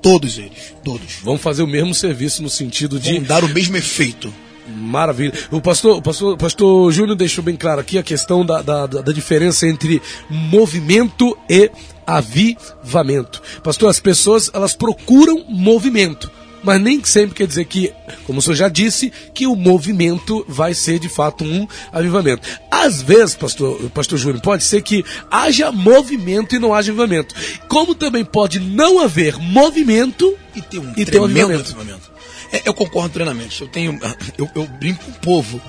Todos 0.00 0.38
eles, 0.38 0.74
todos. 0.84 1.16
Vão 1.22 1.38
fazer 1.38 1.62
o 1.62 1.66
mesmo 1.66 1.94
serviço 1.94 2.42
no 2.42 2.50
sentido 2.50 2.98
de. 2.98 3.14
Vão 3.14 3.22
dar 3.22 3.44
o 3.44 3.48
mesmo 3.48 3.76
efeito. 3.76 4.32
Maravilha. 4.68 5.32
O 5.50 5.60
pastor, 5.60 5.98
o 5.98 6.02
pastor, 6.02 6.34
o 6.34 6.36
pastor 6.36 6.92
Júnior 6.92 7.16
deixou 7.16 7.42
bem 7.42 7.56
claro 7.56 7.80
aqui 7.80 7.96
a 7.96 8.02
questão 8.02 8.44
da, 8.44 8.60
da, 8.60 8.86
da 8.86 9.12
diferença 9.12 9.66
entre 9.66 10.02
movimento 10.28 11.36
e 11.48 11.70
avivamento. 12.06 13.42
Pastor, 13.62 13.88
as 13.88 13.98
pessoas 13.98 14.50
elas 14.52 14.74
procuram 14.74 15.44
movimento 15.48 16.30
mas 16.62 16.80
nem 16.80 17.02
sempre 17.04 17.36
quer 17.36 17.46
dizer 17.46 17.64
que, 17.64 17.92
como 18.24 18.38
o 18.38 18.42
senhor 18.42 18.56
já 18.56 18.68
disse, 18.68 19.12
que 19.34 19.46
o 19.46 19.54
movimento 19.54 20.44
vai 20.48 20.74
ser 20.74 20.98
de 20.98 21.08
fato 21.08 21.44
um 21.44 21.66
avivamento. 21.92 22.46
Às 22.70 23.02
vezes, 23.02 23.34
pastor, 23.34 23.78
pastor 23.90 24.18
Júnior, 24.18 24.40
pode 24.40 24.64
ser 24.64 24.82
que 24.82 25.04
haja 25.30 25.70
movimento 25.70 26.54
e 26.54 26.58
não 26.58 26.74
haja 26.74 26.90
avivamento. 26.90 27.34
Como 27.68 27.94
também 27.94 28.24
pode 28.24 28.60
não 28.60 28.98
haver 28.98 29.36
movimento 29.38 30.36
e 30.54 30.62
ter 30.62 30.78
um, 30.78 30.92
e 30.96 31.04
ter 31.04 31.20
um 31.20 31.24
avivamento. 31.24 31.72
avivamento. 31.72 32.10
É, 32.52 32.62
eu 32.64 32.74
concordo 32.74 33.10
plenamente. 33.10 33.60
Eu 33.60 33.68
tenho, 33.68 33.98
eu, 34.36 34.48
eu 34.54 34.66
brinco 34.66 35.04
com 35.04 35.10
o 35.10 35.14
povo 35.14 35.60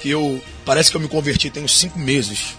que 0.00 0.10
eu 0.10 0.40
parece 0.64 0.90
que 0.90 0.96
eu 0.96 1.00
me 1.00 1.08
converti 1.08 1.48
tem 1.48 1.62
uns 1.62 1.78
cinco 1.78 1.98
meses 1.98 2.56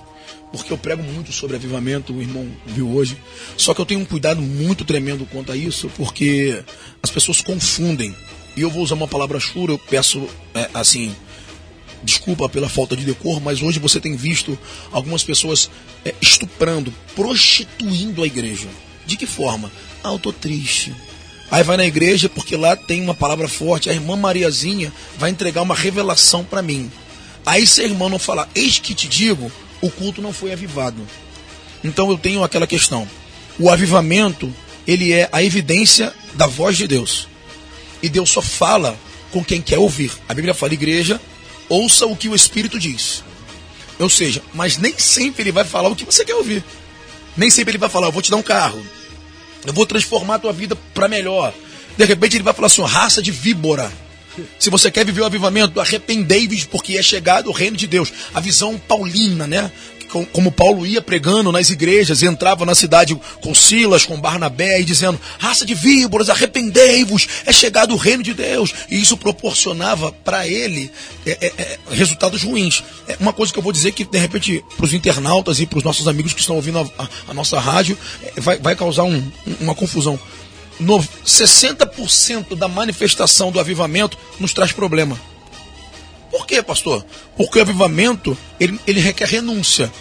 porque 0.56 0.74
eu 0.74 0.78
prego 0.78 1.04
muito 1.04 1.32
sobre 1.32 1.56
avivamento, 1.56 2.14
o 2.14 2.22
irmão 2.22 2.48
viu 2.66 2.90
hoje. 2.90 3.18
Só 3.58 3.74
que 3.74 3.82
eu 3.82 3.86
tenho 3.86 4.00
um 4.00 4.06
cuidado 4.06 4.42
muito 4.42 4.86
tremendo 4.86 5.26
quanto 5.26 5.52
a 5.52 5.58
isso, 5.58 5.90
porque 5.98 6.64
as 7.02 7.10
pessoas 7.10 7.42
confundem. 7.42 8.16
E 8.56 8.62
eu 8.62 8.70
vou 8.70 8.84
usar 8.84 8.96
uma 8.96 9.08
palavra 9.08 9.40
chula, 9.40 9.74
eu 9.74 9.78
peço, 9.78 10.28
é, 10.54 10.70
assim, 10.74 11.14
desculpa 12.04 12.48
pela 12.48 12.70
falta 12.70 12.96
de 12.96 13.04
decor, 13.04 13.42
mas 13.42 13.62
hoje 13.62 13.80
você 13.80 14.00
tem 14.00 14.16
visto 14.16 14.58
algumas 14.92 15.24
pessoas 15.24 15.70
é, 16.06 16.14
estuprando, 16.22 16.94
prostituindo 17.16 18.24
a 18.24 18.28
igreja. 18.28 18.68
De 19.06 19.18
que 19.18 19.26
forma? 19.26 19.72
Ah, 20.04 20.14
eu 20.14 20.20
tô 20.20 20.32
triste. 20.32 20.94
Aí 21.52 21.64
vai 21.64 21.78
na 21.78 21.86
igreja 21.86 22.28
porque 22.28 22.56
lá 22.56 22.76
tem 22.76 23.02
uma 23.02 23.14
palavra 23.14 23.48
forte. 23.48 23.90
A 23.90 23.94
irmã 23.94 24.16
Mariazinha 24.16 24.92
vai 25.18 25.30
entregar 25.30 25.62
uma 25.62 25.76
revelação 25.76 26.44
para 26.44 26.62
mim. 26.62 26.92
Aí 27.46 27.68
se 27.68 27.82
a 27.82 27.84
irmã 27.84 28.10
não 28.10 28.18
falar, 28.18 28.50
eis 28.56 28.80
que 28.80 28.96
te 28.96 29.08
digo, 29.08 29.52
o 29.82 29.90
culto 29.90 30.22
não 30.22 30.34
foi 30.34 30.52
avivado. 30.52 31.06
Então 31.84 32.10
eu 32.10 32.18
tenho 32.18 32.44
aquela 32.44 32.68
questão. 32.68 33.08
O 33.60 33.70
avivamento, 33.70 34.54
ele 34.88 35.14
é 35.14 35.30
a 35.32 35.44
evidência 35.44 36.14
da 36.34 36.48
voz 36.48 36.76
de 36.78 36.88
Deus. 36.88 37.28
E 38.02 38.10
Deus 38.10 38.30
só 38.30 38.42
fala 38.42 38.98
com 39.32 39.44
quem 39.44 39.62
quer 39.62 39.78
ouvir. 39.78 40.12
A 40.28 40.34
Bíblia 40.34 40.54
fala, 40.54 40.74
igreja, 40.74 41.20
ouça 41.70 42.06
o 42.06 42.16
que 42.16 42.30
o 42.30 42.36
Espírito 42.36 42.80
diz. 42.80 43.24
Ou 44.00 44.10
seja, 44.10 44.42
mas 44.54 44.78
nem 44.78 44.98
sempre 44.98 45.44
ele 45.44 45.52
vai 45.52 45.64
falar 45.64 45.90
o 45.90 45.96
que 45.96 46.06
você 46.06 46.26
quer 46.26 46.36
ouvir. 46.36 46.64
Nem 47.38 47.50
sempre 47.50 47.72
ele 47.72 47.78
vai 47.78 47.90
falar, 47.90 48.08
eu 48.08 48.12
vou 48.12 48.22
te 48.22 48.32
dar 48.32 48.38
um 48.38 48.44
carro. 48.44 48.86
Eu 49.66 49.74
vou 49.74 49.86
transformar 49.86 50.36
a 50.36 50.40
tua 50.40 50.54
vida 50.54 50.76
para 50.94 51.08
melhor. 51.08 51.54
De 51.98 52.06
repente 52.06 52.38
ele 52.38 52.44
vai 52.44 52.54
falar 52.54 52.68
assim, 52.68 52.84
raça 52.84 53.22
de 53.22 53.32
víbora. 53.32 53.92
Se 54.60 54.70
você 54.70 54.92
quer 54.92 55.06
viver 55.06 55.22
o 55.22 55.26
avivamento, 55.26 55.80
arrependei-vos, 55.80 56.66
porque 56.66 56.98
é 56.98 57.02
chegado 57.02 57.50
o 57.50 57.54
reino 57.54 57.78
de 57.78 57.88
Deus. 57.88 58.12
A 58.34 58.40
visão 58.40 58.78
paulina, 58.78 59.48
né? 59.48 59.72
como 60.32 60.52
Paulo 60.52 60.86
ia 60.86 61.02
pregando 61.02 61.52
nas 61.52 61.70
igrejas, 61.70 62.24
entrava 62.24 62.66
na 62.66 62.76
cidade 62.76 63.20
com 63.42 63.54
Silas, 63.54 64.06
com 64.06 64.20
Barnabé, 64.20 64.80
e 64.80 64.86
dizendo: 64.86 65.20
raça 65.38 65.66
de 65.66 65.74
víboras, 65.74 66.30
arrependei-vos, 66.30 67.28
é 67.46 67.52
chegado 67.52 67.94
o 67.94 67.98
reino 67.98 68.24
de 68.24 68.34
Deus. 68.34 68.74
E 68.90 69.02
isso 69.02 69.18
proporcionava 69.18 70.12
para 70.12 70.48
ele 70.48 70.92
é, 71.26 71.32
é, 71.32 71.54
é, 71.58 71.80
resultados 71.92 72.44
ruins. 72.44 72.84
É 73.08 73.18
uma 73.20 73.34
coisa 73.34 73.52
que 73.52 73.60
eu 73.60 73.64
vou 73.64 73.72
dizer 73.72 73.92
que, 73.92 74.06
de 74.06 74.18
repente, 74.18 74.64
para 74.78 74.86
os 74.86 74.94
internautas 74.94 75.60
e 75.60 75.66
para 75.66 75.78
os 75.78 75.84
nossos 75.84 76.08
amigos 76.08 76.34
que 76.34 76.40
estão 76.40 76.56
ouvindo 76.56 76.80
a, 76.80 77.04
a, 77.04 77.08
a 77.30 77.34
nossa 77.34 77.60
rádio, 77.60 77.98
é, 78.24 78.40
vai, 78.40 78.58
vai 78.58 78.76
causar 78.76 79.04
um, 79.04 79.32
uma 79.60 79.76
confusão. 79.76 80.20
No, 80.80 81.00
60% 81.00 82.56
da 82.56 82.68
manifestação 82.68 83.52
do 83.52 83.60
avivamento 83.60 84.18
nos 84.40 84.54
traz 84.54 84.72
problema. 84.72 85.20
Por 86.30 86.46
quê, 86.46 86.62
pastor? 86.62 87.06
Porque 87.38 87.60
o 87.60 87.62
avivamento, 87.62 88.38
ele, 88.60 88.80
ele 88.86 89.00
requer 89.00 89.28
renúncia. 89.28 89.92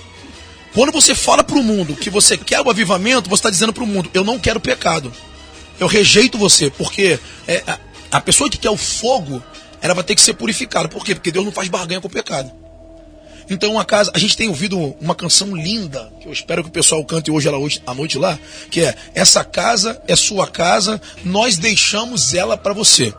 Quando 0.75 0.91
você 0.91 1.15
fala 1.15 1.45
para 1.45 1.57
o 1.57 1.63
mundo 1.63 1.95
que 1.95 2.11
você 2.11 2.37
quer 2.37 2.61
o 2.61 2.69
avivamento, 2.69 3.31
você 3.31 3.41
está 3.41 3.51
dizendo 3.51 3.73
para 3.73 3.85
o 3.85 3.87
mundo, 3.87 4.11
eu 4.13 4.25
não 4.25 4.39
quero 4.39 4.59
pecado. 4.59 5.13
Eu 5.79 5.87
rejeito 5.87 6.37
você, 6.37 6.71
porque 6.71 7.19
é, 7.47 7.63
a, 7.67 7.79
a, 8.11 8.21
pessoa 8.21 8.51
que 8.51 8.59
quer 8.59 8.71
o 8.71 8.77
fogo, 8.77 9.41
ela 9.81 9.95
vai 9.95 10.03
ter 10.03 10.17
que 10.17 10.21
ser 10.21 10.35
purificada. 10.35 10.89
Por 10.89 11.05
quê? 11.05 11.15
Porque 11.15 11.31
Deus 11.31 11.45
não 11.45 11.53
faz 11.53 11.69
barganha 11.69 12.01
com 12.01 12.09
o 12.09 12.11
pecado. 12.11 12.51
Então, 13.49 13.73
uma 13.73 13.85
casa, 13.85 14.11
a 14.15 14.19
gente 14.19 14.37
tem 14.37 14.49
ouvido 14.49 14.79
uma 15.01 15.15
canção 15.15 15.55
linda, 15.55 16.13
que 16.21 16.27
eu 16.27 16.33
espero 16.33 16.63
que 16.63 16.69
o 16.69 16.73
pessoal 16.73 17.05
cante 17.05 17.31
hoje 17.31 17.47
ela 17.47 17.59
hoje 17.59 17.83
à 17.87 17.95
noite 17.95 18.19
lá, 18.19 18.39
que 18.71 18.81
é 18.81 18.95
Essa 19.15 19.45
casa 19.45 20.01
é 20.09 20.17
sua 20.17 20.47
casa, 20.47 21.01
nós 21.25 21.57
deixamos 21.57 22.33
ela 22.33 22.57
para 22.57 22.73
você. 22.73 23.13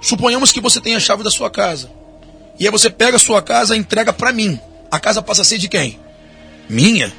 Suponhamos 0.00 0.50
que 0.50 0.60
você 0.60 0.80
tenha 0.80 0.96
a 0.96 1.00
chave 1.00 1.22
da 1.22 1.30
sua 1.30 1.50
casa. 1.50 1.90
E 2.58 2.66
aí 2.66 2.70
você 2.70 2.90
pega 2.90 3.16
a 3.16 3.20
sua 3.20 3.40
casa 3.40 3.76
e 3.76 3.78
entrega 3.78 4.12
para 4.12 4.32
mim. 4.32 4.58
A 4.90 4.98
casa 4.98 5.22
passa 5.22 5.42
a 5.42 5.44
ser 5.44 5.58
de 5.58 5.68
quem? 5.68 5.98
Minha. 6.68 7.12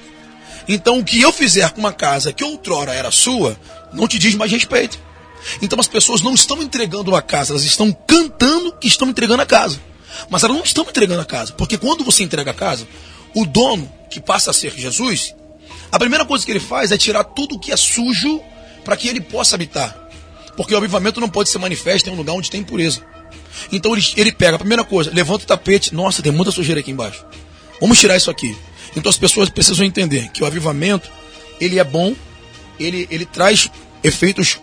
Então 0.68 1.00
o 1.00 1.04
que 1.04 1.22
eu 1.22 1.32
fizer 1.32 1.70
com 1.72 1.80
uma 1.80 1.94
casa 1.94 2.34
que 2.34 2.44
outrora 2.44 2.94
era 2.94 3.12
sua, 3.12 3.58
não 3.94 4.08
te 4.08 4.18
diz 4.18 4.36
mais 4.36 4.52
respeito. 4.52 5.00
Então 5.62 5.80
as 5.80 5.88
pessoas 5.88 6.22
não 6.22 6.34
estão 6.34 6.62
entregando 6.62 7.12
uma 7.12 7.22
casa, 7.22 7.54
elas 7.54 7.64
estão 7.64 7.92
cantando 7.92 8.74
que 8.74 8.88
estão 8.88 9.10
entregando 9.10 9.42
a 9.42 9.46
casa. 9.46 9.80
Mas 10.30 10.44
elas 10.44 10.56
não 10.56 10.64
estão 10.64 10.84
entregando 10.84 11.22
a 11.22 11.26
casa. 11.26 11.54
Porque 11.54 11.78
quando 11.78 12.04
você 12.04 12.24
entrega 12.24 12.52
a 12.52 12.54
casa, 12.54 12.88
o 13.34 13.46
dono, 13.46 13.92
que 14.10 14.20
passa 14.20 14.52
a 14.52 14.54
ser 14.54 14.74
Jesus, 14.76 15.36
a 15.92 16.00
primeira 16.00 16.26
coisa 16.26 16.46
que 16.46 16.52
ele 16.52 16.60
faz 16.60 16.92
é 16.92 16.98
tirar 16.98 17.24
tudo 17.24 17.60
que 17.60 17.72
é 17.72 17.78
sujo 17.78 18.42
para 18.84 18.98
que 18.98 19.08
ele 19.08 19.22
possa 19.22 19.56
habitar. 19.56 19.96
Porque 20.56 20.74
o 20.74 20.78
avivamento 20.78 21.20
não 21.20 21.30
pode 21.30 21.50
ser 21.50 21.58
manifesto 21.58 22.10
em 22.10 22.14
um 22.14 22.16
lugar 22.16 22.34
onde 22.34 22.50
tem 22.50 22.62
impureza. 22.62 23.02
Então 23.72 23.94
ele, 23.94 24.04
ele 24.16 24.32
pega, 24.32 24.56
a 24.56 24.60
primeira 24.60 24.84
coisa, 24.84 25.12
levanta 25.14 25.44
o 25.44 25.48
tapete. 25.48 25.94
Nossa, 25.94 26.22
tem 26.22 26.32
muita 26.32 26.52
sujeira 26.52 26.80
aqui 26.80 26.92
embaixo. 26.92 27.26
Vamos 27.80 28.00
tirar 28.00 28.16
isso 28.16 28.30
aqui. 28.30 28.56
Então 28.96 29.10
as 29.10 29.18
pessoas 29.18 29.50
precisam 29.50 29.86
entender 29.86 30.30
que 30.32 30.44
o 30.44 30.46
avivamento, 30.46 31.10
ele 31.60 31.80
é 31.80 31.84
bom, 31.84 32.16
ele, 32.80 33.08
ele 33.10 33.26
traz 33.26 33.70
efeitos 34.04 34.60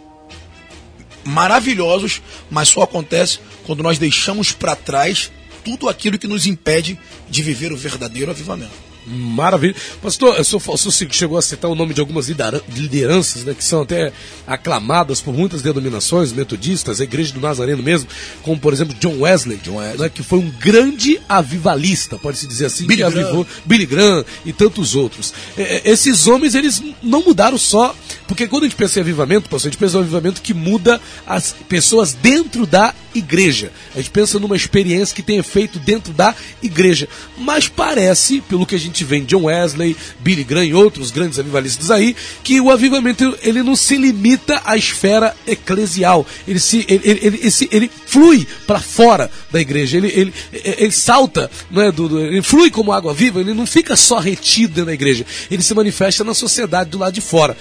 maravilhosos, 1.25 2.23
mas 2.51 2.69
só 2.69 2.83
acontece 2.83 3.41
quando 3.67 3.83
nós 3.83 3.99
deixamos 3.99 4.53
para 4.53 4.77
trás 4.77 5.31
tudo 5.65 5.89
aquilo 5.89 6.19
que 6.19 6.29
nos 6.29 6.47
impede 6.47 6.99
de 7.29 7.43
viver 7.43 7.73
o 7.73 7.77
verdadeiro 7.77 8.31
avivamento. 8.31 8.91
Maravilha. 9.07 9.75
Pastor, 10.03 10.39
o 10.39 10.45
senhor 10.45 11.13
chegou 11.13 11.39
a 11.39 11.43
citar 11.43 11.71
o 11.71 11.75
nome 11.75 11.95
de 11.95 12.01
algumas 12.01 12.29
lideranças, 12.29 13.45
né, 13.45 13.55
que 13.55 13.65
são 13.65 13.83
até 13.83 14.13
aclamadas 14.47 15.21
por 15.21 15.33
muitas 15.33 15.63
denominações, 15.63 16.33
metodistas, 16.33 17.01
a 17.01 17.05
Igreja 17.05 17.33
do 17.33 17.41
Nazareno 17.41 17.83
mesmo, 17.83 18.09
como 18.43 18.59
por 18.59 18.73
exemplo 18.73 18.95
John 19.01 19.21
Wesley, 19.21 19.59
John 19.65 19.77
Wesley. 19.77 19.99
Né, 19.99 20.09
que 20.11 20.23
foi 20.23 20.39
um 20.39 20.51
grande 20.51 21.21
avivalista, 21.29 22.19
pode-se 22.19 22.47
dizer 22.47 22.67
assim, 22.67 22.87
Billy 22.87 22.99
que 22.99 23.03
avivou 23.05 23.47
Billy 23.65 23.87
Graham 23.87 24.25
e 24.45 24.53
tantos 24.53 24.95
outros. 24.95 25.33
É, 25.57 25.63
é, 25.77 25.83
esses 25.91 26.27
homens, 26.27 26.55
eles 26.55 26.83
não 27.03 27.25
mudaram 27.25 27.59
só, 27.59 27.95
porque 28.31 28.47
quando 28.47 28.63
a 28.63 28.67
gente 28.69 28.77
pensa 28.77 29.01
em 29.01 29.03
avivamento, 29.03 29.57
a 29.57 29.59
gente 29.59 29.77
pensa 29.77 29.97
em 29.97 29.99
um 29.99 30.03
avivamento 30.03 30.41
que 30.41 30.55
muda 30.55 31.01
as 31.27 31.53
pessoas 31.69 32.13
dentro 32.13 32.65
da 32.65 32.95
igreja. 33.13 33.73
A 33.93 33.99
gente 33.99 34.11
pensa 34.11 34.39
numa 34.39 34.55
experiência 34.55 35.17
que 35.17 35.21
tem 35.21 35.39
efeito 35.39 35.81
dentro 35.81 36.13
da 36.13 36.33
igreja. 36.63 37.09
Mas 37.37 37.67
parece, 37.67 38.41
pelo 38.43 38.65
que 38.65 38.77
a 38.77 38.79
gente 38.79 39.03
vê 39.03 39.17
em 39.17 39.25
John 39.25 39.47
Wesley, 39.47 39.97
Billy 40.21 40.45
Graham 40.45 40.65
e 40.65 40.73
outros 40.73 41.11
grandes 41.11 41.41
avivalistas 41.41 41.91
aí, 41.91 42.15
que 42.45 42.61
o 42.61 42.71
avivamento 42.71 43.37
ele 43.43 43.65
não 43.65 43.75
se 43.75 43.97
limita 43.97 44.63
à 44.65 44.77
esfera 44.77 45.35
eclesial. 45.45 46.25
Ele, 46.47 46.61
se, 46.61 46.87
ele, 46.89 47.03
ele, 47.05 47.41
ele, 47.43 47.69
ele 47.73 47.91
flui 48.07 48.47
para 48.65 48.79
fora 48.79 49.29
da 49.51 49.61
igreja. 49.61 49.97
Ele, 49.97 50.07
ele, 50.07 50.35
ele 50.53 50.93
salta, 50.93 51.51
não 51.69 51.83
é, 51.83 51.91
do, 51.91 52.09
do, 52.09 52.21
ele 52.21 52.43
flui 52.43 52.71
como 52.71 52.93
água 52.93 53.13
viva, 53.13 53.41
ele 53.41 53.55
não 53.55 53.67
fica 53.67 53.97
só 53.97 54.21
retido 54.21 54.75
dentro 54.75 54.87
da 54.87 54.95
igreja. 54.95 55.27
Ele 55.51 55.65
se 55.65 55.75
manifesta 55.75 56.23
na 56.23 56.33
sociedade 56.33 56.91
do 56.91 56.99
lado 56.99 57.15
de 57.15 57.21
fora. 57.21 57.57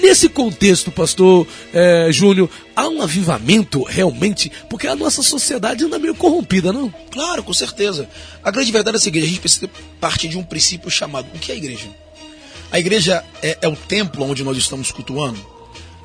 Nesse 0.00 0.28
contexto, 0.28 0.90
pastor 0.92 1.46
é, 1.72 2.08
Júnior, 2.12 2.48
há 2.74 2.88
um 2.88 3.02
avivamento 3.02 3.82
realmente? 3.82 4.50
Porque 4.68 4.86
a 4.86 4.94
nossa 4.94 5.22
sociedade 5.22 5.84
anda 5.84 5.98
meio 5.98 6.14
corrompida, 6.14 6.72
não? 6.72 6.92
Claro, 7.10 7.42
com 7.42 7.52
certeza. 7.52 8.08
A 8.42 8.50
grande 8.50 8.70
verdade 8.70 8.96
é 8.96 8.98
a 8.98 9.00
seguinte: 9.00 9.24
a 9.24 9.28
gente 9.28 9.40
precisa 9.40 9.68
partir 10.00 10.28
de 10.28 10.38
um 10.38 10.44
princípio 10.44 10.90
chamado 10.90 11.26
o 11.34 11.38
que 11.38 11.50
é 11.50 11.54
a 11.54 11.58
igreja? 11.58 11.88
A 12.70 12.78
igreja 12.78 13.24
é, 13.42 13.58
é 13.60 13.68
o 13.68 13.76
templo 13.76 14.24
onde 14.24 14.42
nós 14.42 14.56
estamos 14.56 14.90
cultuando. 14.90 15.38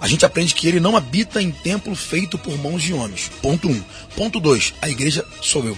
A 0.02 0.08
gente 0.08 0.26
aprende 0.26 0.54
que 0.54 0.68
ele 0.68 0.80
não 0.80 0.98
habita 0.98 1.42
em 1.42 1.52
templo 1.52 1.96
feito 1.96 2.38
por 2.38 2.58
mãos 2.58 2.82
de 2.82 2.94
homens. 2.94 3.32
Ponto 3.42 3.70
um. 3.70 3.84
Ponto 4.16 4.40
dois: 4.40 4.74
a 4.82 4.90
igreja 4.90 5.24
sou 5.42 5.64
eu. 5.66 5.78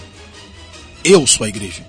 Eu 1.04 1.28
sou 1.28 1.46
a 1.46 1.50
igreja. 1.50 1.86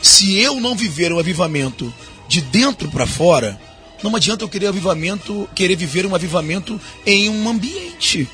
Se 0.00 0.38
eu 0.38 0.60
não 0.60 0.74
viver 0.74 1.12
o 1.12 1.18
avivamento 1.18 1.92
de 2.28 2.40
dentro 2.40 2.90
para 2.90 3.06
fora, 3.06 3.60
não 4.04 4.16
adianta 4.16 4.44
eu 4.44 4.48
querer 4.50 4.66
avivamento, 4.66 5.48
querer 5.54 5.76
viver 5.76 6.04
um 6.04 6.14
avivamento 6.14 6.78
em 7.06 7.30
um 7.30 7.48
ambiente. 7.48 8.28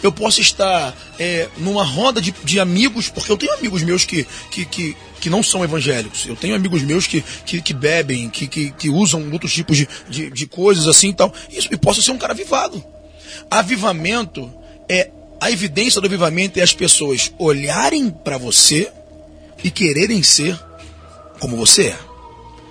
Eu 0.00 0.12
posso 0.12 0.40
estar 0.40 0.96
é, 1.18 1.48
numa 1.56 1.82
roda 1.82 2.20
de, 2.20 2.32
de, 2.44 2.60
amigos, 2.60 3.08
porque 3.08 3.32
eu 3.32 3.36
tenho 3.36 3.52
amigos 3.54 3.82
meus 3.82 4.04
que, 4.04 4.24
que, 4.48 4.64
que, 4.64 4.96
que, 5.20 5.28
não 5.28 5.42
são 5.42 5.64
evangélicos. 5.64 6.24
Eu 6.24 6.36
tenho 6.36 6.54
amigos 6.54 6.82
meus 6.82 7.08
que, 7.08 7.24
que, 7.44 7.60
que 7.60 7.74
bebem, 7.74 8.30
que, 8.30 8.46
que, 8.46 8.70
que, 8.70 8.88
usam 8.88 9.28
outros 9.32 9.52
tipos 9.52 9.76
de, 9.76 9.88
de, 10.08 10.30
de 10.30 10.46
coisas 10.46 10.86
assim 10.86 11.08
e 11.08 11.14
tal. 11.14 11.34
Isso, 11.50 11.68
e 11.72 11.76
posso 11.76 12.00
ser 12.00 12.12
um 12.12 12.18
cara 12.18 12.32
avivado. 12.32 12.82
Avivamento 13.50 14.52
é 14.88 15.10
a 15.40 15.50
evidência 15.50 16.00
do 16.00 16.06
avivamento 16.06 16.60
é 16.60 16.62
as 16.62 16.72
pessoas 16.72 17.32
olharem 17.36 18.08
para 18.08 18.38
você 18.38 18.92
e 19.64 19.70
quererem 19.70 20.22
ser 20.22 20.56
como 21.40 21.56
você 21.56 21.86
é. 21.88 22.07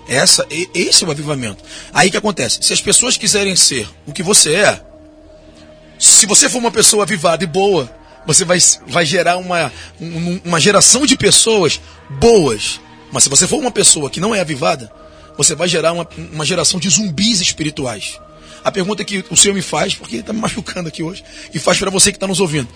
Essa, 0.07 0.47
esse 0.73 1.03
é 1.03 1.07
o 1.07 1.11
avivamento. 1.11 1.63
Aí 1.93 2.09
que 2.09 2.17
acontece? 2.17 2.59
Se 2.61 2.71
as 2.71 2.81
pessoas 2.81 3.17
quiserem 3.17 3.55
ser 3.55 3.87
o 4.05 4.13
que 4.13 4.23
você 4.23 4.55
é, 4.55 4.81
se 5.99 6.25
você 6.25 6.47
for 6.47 6.59
uma 6.59 6.71
pessoa 6.71 7.03
avivada 7.03 7.43
e 7.43 7.47
boa, 7.47 7.91
você 8.25 8.45
vai, 8.45 8.57
vai 8.87 9.05
gerar 9.05 9.37
uma, 9.37 9.71
uma 10.45 10.59
geração 10.59 11.05
de 11.05 11.17
pessoas 11.17 11.81
boas. 12.09 12.79
Mas 13.11 13.23
se 13.23 13.29
você 13.29 13.47
for 13.47 13.59
uma 13.59 13.71
pessoa 13.71 14.09
que 14.09 14.19
não 14.19 14.33
é 14.33 14.39
avivada, 14.39 14.91
você 15.37 15.55
vai 15.55 15.67
gerar 15.67 15.93
uma, 15.93 16.07
uma 16.31 16.45
geração 16.45 16.79
de 16.79 16.89
zumbis 16.89 17.41
espirituais. 17.41 18.19
A 18.63 18.71
pergunta 18.71 19.03
que 19.03 19.23
o 19.29 19.37
Senhor 19.37 19.53
me 19.53 19.61
faz, 19.61 19.95
porque 19.95 20.17
está 20.17 20.33
me 20.33 20.39
machucando 20.41 20.89
aqui 20.89 21.03
hoje, 21.03 21.23
e 21.53 21.59
faz 21.59 21.77
para 21.77 21.89
você 21.89 22.11
que 22.11 22.17
está 22.17 22.27
nos 22.27 22.39
ouvindo: 22.39 22.67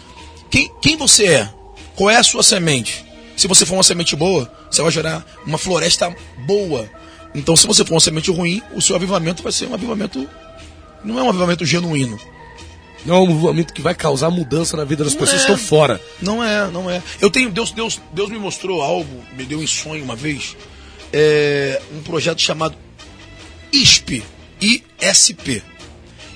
quem, 0.50 0.72
quem 0.82 0.98
você 0.98 1.26
é? 1.26 1.50
Qual 1.96 2.10
é 2.10 2.18
a 2.18 2.24
sua 2.24 2.44
semente? 2.44 3.06
Se 3.36 3.48
você 3.48 3.66
for 3.66 3.76
uma 3.76 3.84
semente 3.84 4.16
boa, 4.16 4.52
você 4.70 4.82
vai 4.82 4.92
gerar 4.92 5.26
uma 5.46 5.58
floresta 5.58 6.16
boa 6.46 6.90
então, 7.34 7.56
se 7.56 7.66
você 7.66 7.86
for 7.86 7.94
uma 7.94 8.00
semente 8.00 8.30
ruim, 8.30 8.62
o 8.74 8.82
seu 8.82 8.96
avivamento 8.96 9.42
vai 9.42 9.52
ser 9.52 9.68
um 9.68 9.74
avivamento. 9.74 10.28
Não 11.04 11.18
é 11.18 11.24
um 11.24 11.30
avivamento 11.30 11.66
genuíno. 11.66 12.20
Não 13.06 13.16
é 13.16 13.20
um 13.20 13.32
avivamento 13.32 13.74
que 13.74 13.82
vai 13.82 13.96
causar 13.96 14.30
mudança 14.30 14.78
na 14.78 14.84
vida 14.84 15.04
das 15.04 15.14
não 15.14 15.20
pessoas 15.20 15.42
é, 15.42 15.46
que 15.46 15.52
estão 15.52 15.68
fora. 15.68 16.00
Não 16.22 16.44
é, 16.44 16.70
não 16.70 16.90
é. 16.90 17.02
Eu 17.20 17.32
tenho. 17.32 17.50
Deus, 17.50 17.72
Deus, 17.72 18.00
Deus 18.14 18.30
me 18.30 18.38
mostrou 18.38 18.82
algo, 18.82 19.24
me 19.36 19.46
deu 19.46 19.64
em 19.64 19.68
sonho 19.68 20.04
uma 20.04 20.16
vez. 20.16 20.56
É, 21.14 21.82
um 21.94 22.02
projeto 22.02 22.42
chamado 22.42 22.76
ISP. 23.72 24.24
ISP. 24.60 25.64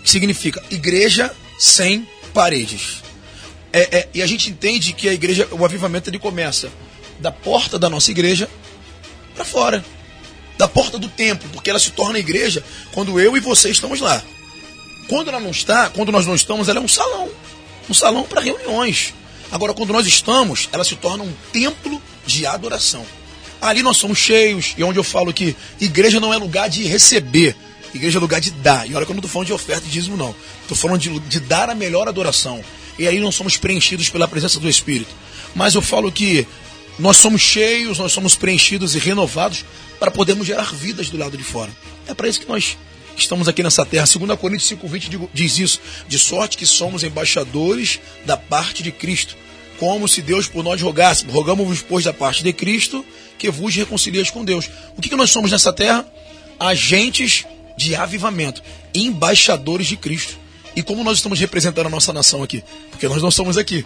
Que 0.02 0.10
significa 0.10 0.64
Igreja 0.72 1.32
Sem 1.60 2.08
Paredes. 2.34 3.04
É, 3.72 3.98
é, 3.98 4.10
e 4.14 4.22
a 4.22 4.28
gente 4.28 4.50
entende 4.50 4.94
que 4.94 5.10
a 5.10 5.14
igreja, 5.14 5.48
o 5.52 5.66
avivamento 5.66 6.10
ele 6.10 6.18
começa 6.18 6.72
da 7.20 7.32
porta 7.32 7.78
da 7.78 7.90
nossa 7.90 8.10
igreja 8.12 8.50
para 9.36 9.44
fora 9.44 9.84
da 10.58 10.68
porta 10.68 10.98
do 10.98 11.10
templo, 11.10 11.50
porque 11.52 11.70
ela 11.70 11.80
se 11.80 11.92
torna 11.92 12.20
igreja 12.20 12.64
quando 12.92 13.20
eu 13.20 13.36
e 13.36 13.40
você 13.40 13.70
estamos 13.70 14.00
lá. 14.00 14.24
Quando 15.08 15.30
ela 15.30 15.40
não 15.40 15.52
está, 15.52 15.90
quando 15.90 16.12
nós 16.12 16.26
não 16.26 16.36
estamos, 16.36 16.68
ela 16.68 16.80
é 16.80 16.82
um 16.82 16.88
salão, 16.88 17.30
um 17.90 17.94
salão 17.94 18.24
para 18.24 18.42
reuniões. 18.42 19.14
Agora, 19.52 19.74
quando 19.74 19.94
nós 19.94 20.08
estamos, 20.08 20.68
ela 20.72 20.84
se 20.84 20.96
torna 20.96 21.24
um 21.24 21.34
templo 21.52 22.02
de 22.26 22.46
adoração. 22.46 23.06
Ali 23.62 23.84
nós 23.84 23.98
somos 23.98 24.18
cheios, 24.18 24.74
e 24.78 24.84
onde 24.84 25.00
eu 25.00 25.04
falo 25.04 25.34
que 25.34 25.56
igreja 25.80 26.20
não 26.20 26.34
é 26.34 26.38
lugar 26.38 26.70
de 26.70 26.84
receber, 26.84 27.56
igreja 27.94 28.18
é 28.18 28.22
lugar 28.22 28.42
de 28.42 28.52
dar. 28.52 28.90
E 28.90 28.96
olha 28.96 29.06
que 29.06 29.12
eu 29.12 29.16
não 29.16 29.20
estou 29.20 29.32
falando 29.32 29.48
de 29.48 29.54
oferta 29.54 29.86
e 29.88 29.90
dízimo, 29.90 30.18
não. 30.18 30.36
Estou 30.62 30.76
falando 30.76 31.00
de, 31.00 31.20
de 31.20 31.40
dar 31.40 31.70
a 31.70 31.76
melhor 31.76 32.08
adoração. 32.08 32.64
E 32.98 33.08
aí 33.08 33.20
nós 33.20 33.36
somos 33.36 33.58
preenchidos 33.58 34.10
pela 34.10 34.28
presença 34.28 34.60
do 34.60 34.70
Espírito. 34.70 35.14
mas 35.54 35.76
eu 35.76 35.82
falo 35.82 36.12
que 36.12 36.48
nós 36.98 37.18
somos 37.18 37.42
cheios, 37.42 38.00
nós 38.00 38.12
somos 38.12 38.36
preenchidos 38.36 38.96
e 38.96 39.00
renovados 39.00 39.66
para 40.00 40.12
podermos 40.12 40.48
gerar 40.48 40.74
vidas 40.74 41.10
do 41.10 41.18
lado 41.18 41.38
de 41.38 41.44
fora. 41.44 41.72
É 42.08 42.14
para 42.14 42.28
isso 42.28 42.40
que 42.40 42.48
nós 42.48 42.78
estamos 43.18 43.48
aqui 43.48 43.64
nessa 43.64 43.86
terra. 43.86 44.06
2 44.06 44.40
Coríntios 44.40 44.70
5,20 44.72 45.30
diz 45.34 45.60
isso: 45.60 45.82
de 46.08 46.18
sorte 46.20 46.58
que 46.58 46.66
somos 46.66 47.04
embaixadores 47.04 48.00
da 48.26 48.38
parte 48.38 48.84
de 48.84 48.92
Cristo, 48.92 49.36
como 49.80 50.08
se 50.08 50.22
Deus 50.22 50.48
por 50.48 50.64
nós 50.64 50.82
rogasse. 50.82 51.26
Rogamos-vos, 51.26 51.82
pois, 51.82 52.06
da 52.06 52.14
parte 52.14 52.44
de 52.44 52.54
Cristo, 52.54 53.06
que 53.38 53.50
vos 53.50 53.76
reconcilieis 53.76 54.30
com 54.30 54.44
Deus. 54.44 54.70
O 54.98 55.02
que, 55.02 55.10
que 55.10 55.16
nós 55.16 55.32
somos 55.32 55.52
nessa 55.52 55.74
terra? 55.74 56.06
Agentes 56.60 57.46
de 57.78 57.96
avivamento, 57.96 58.62
embaixadores 58.94 59.88
de 59.88 59.98
Cristo. 59.98 60.38
E 60.76 60.84
como 60.84 61.04
nós 61.04 61.18
estamos 61.18 61.40
representando 61.40 61.88
a 61.88 61.90
nossa 61.90 62.12
nação 62.12 62.44
aqui? 62.44 62.64
Porque 62.92 63.08
nós 63.08 63.22
não 63.22 63.32
somos 63.32 63.58
aqui. 63.58 63.86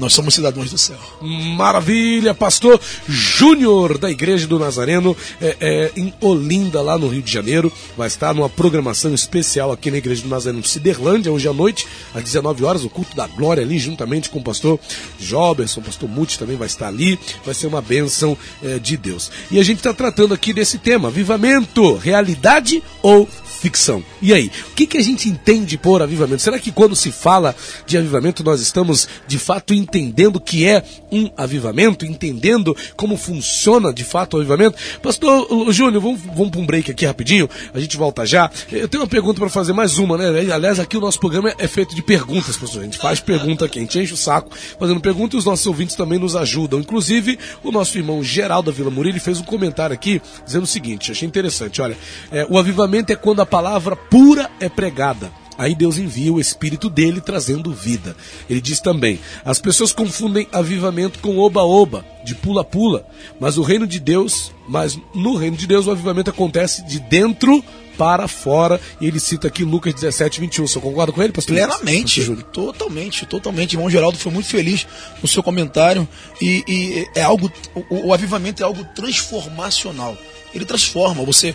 Nós 0.00 0.14
somos 0.14 0.32
cidadãos 0.32 0.70
do 0.70 0.78
céu. 0.78 0.96
Maravilha, 1.20 2.32
pastor 2.32 2.80
Júnior 3.06 3.98
da 3.98 4.10
Igreja 4.10 4.46
do 4.46 4.58
Nazareno, 4.58 5.14
é, 5.42 5.56
é, 5.60 5.92
em 5.94 6.12
Olinda, 6.22 6.80
lá 6.80 6.96
no 6.96 7.06
Rio 7.06 7.20
de 7.20 7.30
Janeiro. 7.30 7.70
Vai 7.98 8.08
estar 8.08 8.34
numa 8.34 8.48
programação 8.48 9.12
especial 9.12 9.70
aqui 9.70 9.90
na 9.90 9.98
Igreja 9.98 10.22
do 10.22 10.28
Nazareno 10.28 10.64
Ciderlândia, 10.64 11.30
hoje 11.30 11.46
à 11.46 11.52
noite, 11.52 11.86
às 12.14 12.24
19 12.24 12.64
horas, 12.64 12.82
o 12.82 12.88
culto 12.88 13.14
da 13.14 13.26
glória 13.26 13.62
ali, 13.62 13.78
juntamente 13.78 14.30
com 14.30 14.38
o 14.38 14.42
pastor 14.42 14.80
Joberson, 15.18 15.80
o 15.80 15.84
pastor 15.84 16.08
Muti 16.08 16.38
também 16.38 16.56
vai 16.56 16.66
estar 16.66 16.88
ali. 16.88 17.18
Vai 17.44 17.54
ser 17.54 17.66
uma 17.66 17.82
bênção 17.82 18.36
é, 18.64 18.78
de 18.78 18.96
Deus. 18.96 19.30
E 19.50 19.60
a 19.60 19.62
gente 19.62 19.78
está 19.78 19.92
tratando 19.92 20.32
aqui 20.32 20.54
desse 20.54 20.78
tema: 20.78 21.08
avivamento, 21.08 21.94
realidade 21.96 22.82
ou 23.02 23.28
ficção. 23.60 24.02
E 24.22 24.32
aí, 24.32 24.50
o 24.70 24.74
que, 24.74 24.86
que 24.86 24.96
a 24.96 25.02
gente 25.02 25.28
entende 25.28 25.76
por 25.76 26.02
avivamento? 26.02 26.40
Será 26.40 26.58
que 26.58 26.72
quando 26.72 26.96
se 26.96 27.12
fala 27.12 27.54
de 27.86 27.98
avivamento 27.98 28.42
nós 28.42 28.60
estamos 28.60 29.06
de 29.26 29.38
fato 29.38 29.74
entendendo 29.74 30.36
o 30.36 30.40
que 30.40 30.66
é 30.66 30.82
um 31.12 31.30
avivamento, 31.36 32.06
entendendo 32.06 32.74
como 32.96 33.16
funciona 33.16 33.92
de 33.92 34.02
fato 34.02 34.34
o 34.34 34.36
avivamento? 34.38 34.78
Pastor 35.02 35.46
Júnior, 35.72 36.00
vamos, 36.02 36.20
vamos 36.22 36.50
para 36.50 36.60
um 36.60 36.66
break 36.66 36.90
aqui 36.90 37.04
rapidinho, 37.04 37.48
a 37.74 37.78
gente 37.78 37.96
volta 37.96 38.24
já. 38.24 38.50
Eu 38.72 38.88
tenho 38.88 39.02
uma 39.02 39.08
pergunta 39.08 39.38
para 39.38 39.50
fazer, 39.50 39.72
mais 39.74 39.98
uma, 39.98 40.16
né? 40.16 40.52
Aliás, 40.52 40.80
aqui 40.80 40.96
o 40.96 41.00
nosso 41.00 41.20
programa 41.20 41.54
é 41.58 41.68
feito 41.68 41.94
de 41.94 42.02
perguntas, 42.02 42.56
pastor. 42.56 42.80
A 42.80 42.84
gente 42.84 42.98
faz 42.98 43.20
pergunta 43.20 43.66
aqui, 43.66 43.78
a 43.78 43.82
gente 43.82 43.98
enche 43.98 44.14
o 44.14 44.16
saco 44.16 44.50
fazendo 44.78 45.00
pergunta 45.00 45.36
e 45.36 45.38
os 45.38 45.44
nossos 45.44 45.66
ouvintes 45.66 45.96
também 45.96 46.18
nos 46.18 46.34
ajudam. 46.34 46.80
Inclusive, 46.80 47.38
o 47.62 47.70
nosso 47.70 47.98
irmão 47.98 48.22
Geraldo 48.22 48.70
da 48.70 48.76
Vila 48.76 48.90
Murilo 48.90 49.20
fez 49.20 49.38
um 49.38 49.44
comentário 49.44 49.92
aqui 49.92 50.20
dizendo 50.46 50.64
o 50.64 50.66
seguinte, 50.66 51.12
achei 51.12 51.26
interessante, 51.26 51.82
olha, 51.82 51.96
é, 52.30 52.46
o 52.48 52.58
avivamento 52.58 53.12
é 53.12 53.16
quando 53.16 53.40
a 53.40 53.46
palavra 53.50 53.96
pura 53.96 54.48
é 54.60 54.68
pregada. 54.68 55.32
Aí 55.58 55.74
Deus 55.74 55.98
envia 55.98 56.32
o 56.32 56.40
Espírito 56.40 56.88
dele 56.88 57.20
trazendo 57.20 57.70
vida. 57.70 58.16
Ele 58.48 58.62
diz 58.62 58.80
também: 58.80 59.20
as 59.44 59.58
pessoas 59.58 59.92
confundem 59.92 60.48
avivamento 60.50 61.18
com 61.18 61.36
oba-oba, 61.36 62.02
de 62.24 62.34
pula-pula. 62.34 63.06
Mas 63.38 63.58
o 63.58 63.62
reino 63.62 63.86
de 63.86 64.00
Deus, 64.00 64.52
mas 64.66 64.98
no 65.14 65.36
reino 65.36 65.58
de 65.58 65.66
Deus 65.66 65.86
o 65.86 65.90
avivamento 65.90 66.30
acontece 66.30 66.82
de 66.86 66.98
dentro 66.98 67.62
para 67.98 68.26
fora. 68.26 68.80
E 69.02 69.06
ele 69.06 69.20
cita 69.20 69.48
aqui 69.48 69.62
Lucas 69.62 69.92
17, 69.92 70.40
21. 70.40 70.66
Você 70.66 70.80
concorda 70.80 71.12
com 71.12 71.22
ele, 71.22 71.32
pastor? 71.34 71.54
Plenamente. 71.54 72.20
Pastor 72.20 72.42
totalmente, 72.44 73.26
totalmente. 73.26 73.74
Irmão 73.74 73.90
Geraldo 73.90 74.16
foi 74.16 74.32
muito 74.32 74.48
feliz 74.48 74.86
no 75.20 75.28
seu 75.28 75.42
comentário. 75.42 76.08
E, 76.40 76.64
e 76.66 77.08
é 77.14 77.20
algo. 77.20 77.52
O, 77.90 78.06
o 78.06 78.14
avivamento 78.14 78.62
é 78.62 78.64
algo 78.64 78.82
transformacional 78.94 80.16
ele 80.54 80.64
transforma. 80.64 81.24
Você 81.24 81.54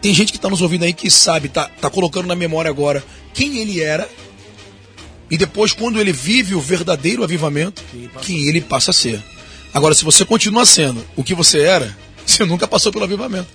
tem 0.00 0.12
gente 0.14 0.32
que 0.32 0.38
está 0.38 0.48
nos 0.48 0.60
ouvindo 0.60 0.84
aí 0.84 0.92
que 0.92 1.10
sabe, 1.10 1.48
tá, 1.48 1.68
tá 1.80 1.90
colocando 1.90 2.26
na 2.26 2.34
memória 2.34 2.70
agora 2.70 3.04
quem 3.34 3.58
ele 3.58 3.80
era 3.80 4.08
e 5.30 5.38
depois 5.38 5.72
quando 5.72 5.98
ele 5.98 6.12
vive 6.12 6.54
o 6.54 6.60
verdadeiro 6.60 7.24
avivamento, 7.24 7.82
quem 8.20 8.48
ele 8.48 8.60
passa 8.60 8.90
a 8.90 8.94
ser. 8.94 9.22
Agora, 9.72 9.94
se 9.94 10.04
você 10.04 10.24
continua 10.24 10.66
sendo 10.66 11.02
o 11.16 11.24
que 11.24 11.34
você 11.34 11.60
era, 11.60 11.96
você 12.26 12.44
nunca 12.44 12.68
passou 12.68 12.92
pelo 12.92 13.04
avivamento, 13.04 13.48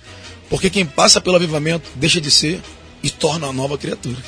porque 0.50 0.68
quem 0.68 0.84
passa 0.84 1.20
pelo 1.20 1.36
avivamento 1.36 1.88
deixa 1.94 2.20
de 2.20 2.30
ser 2.30 2.60
e 3.02 3.10
torna 3.10 3.46
uma 3.46 3.52
nova 3.52 3.78
criatura. 3.78 4.18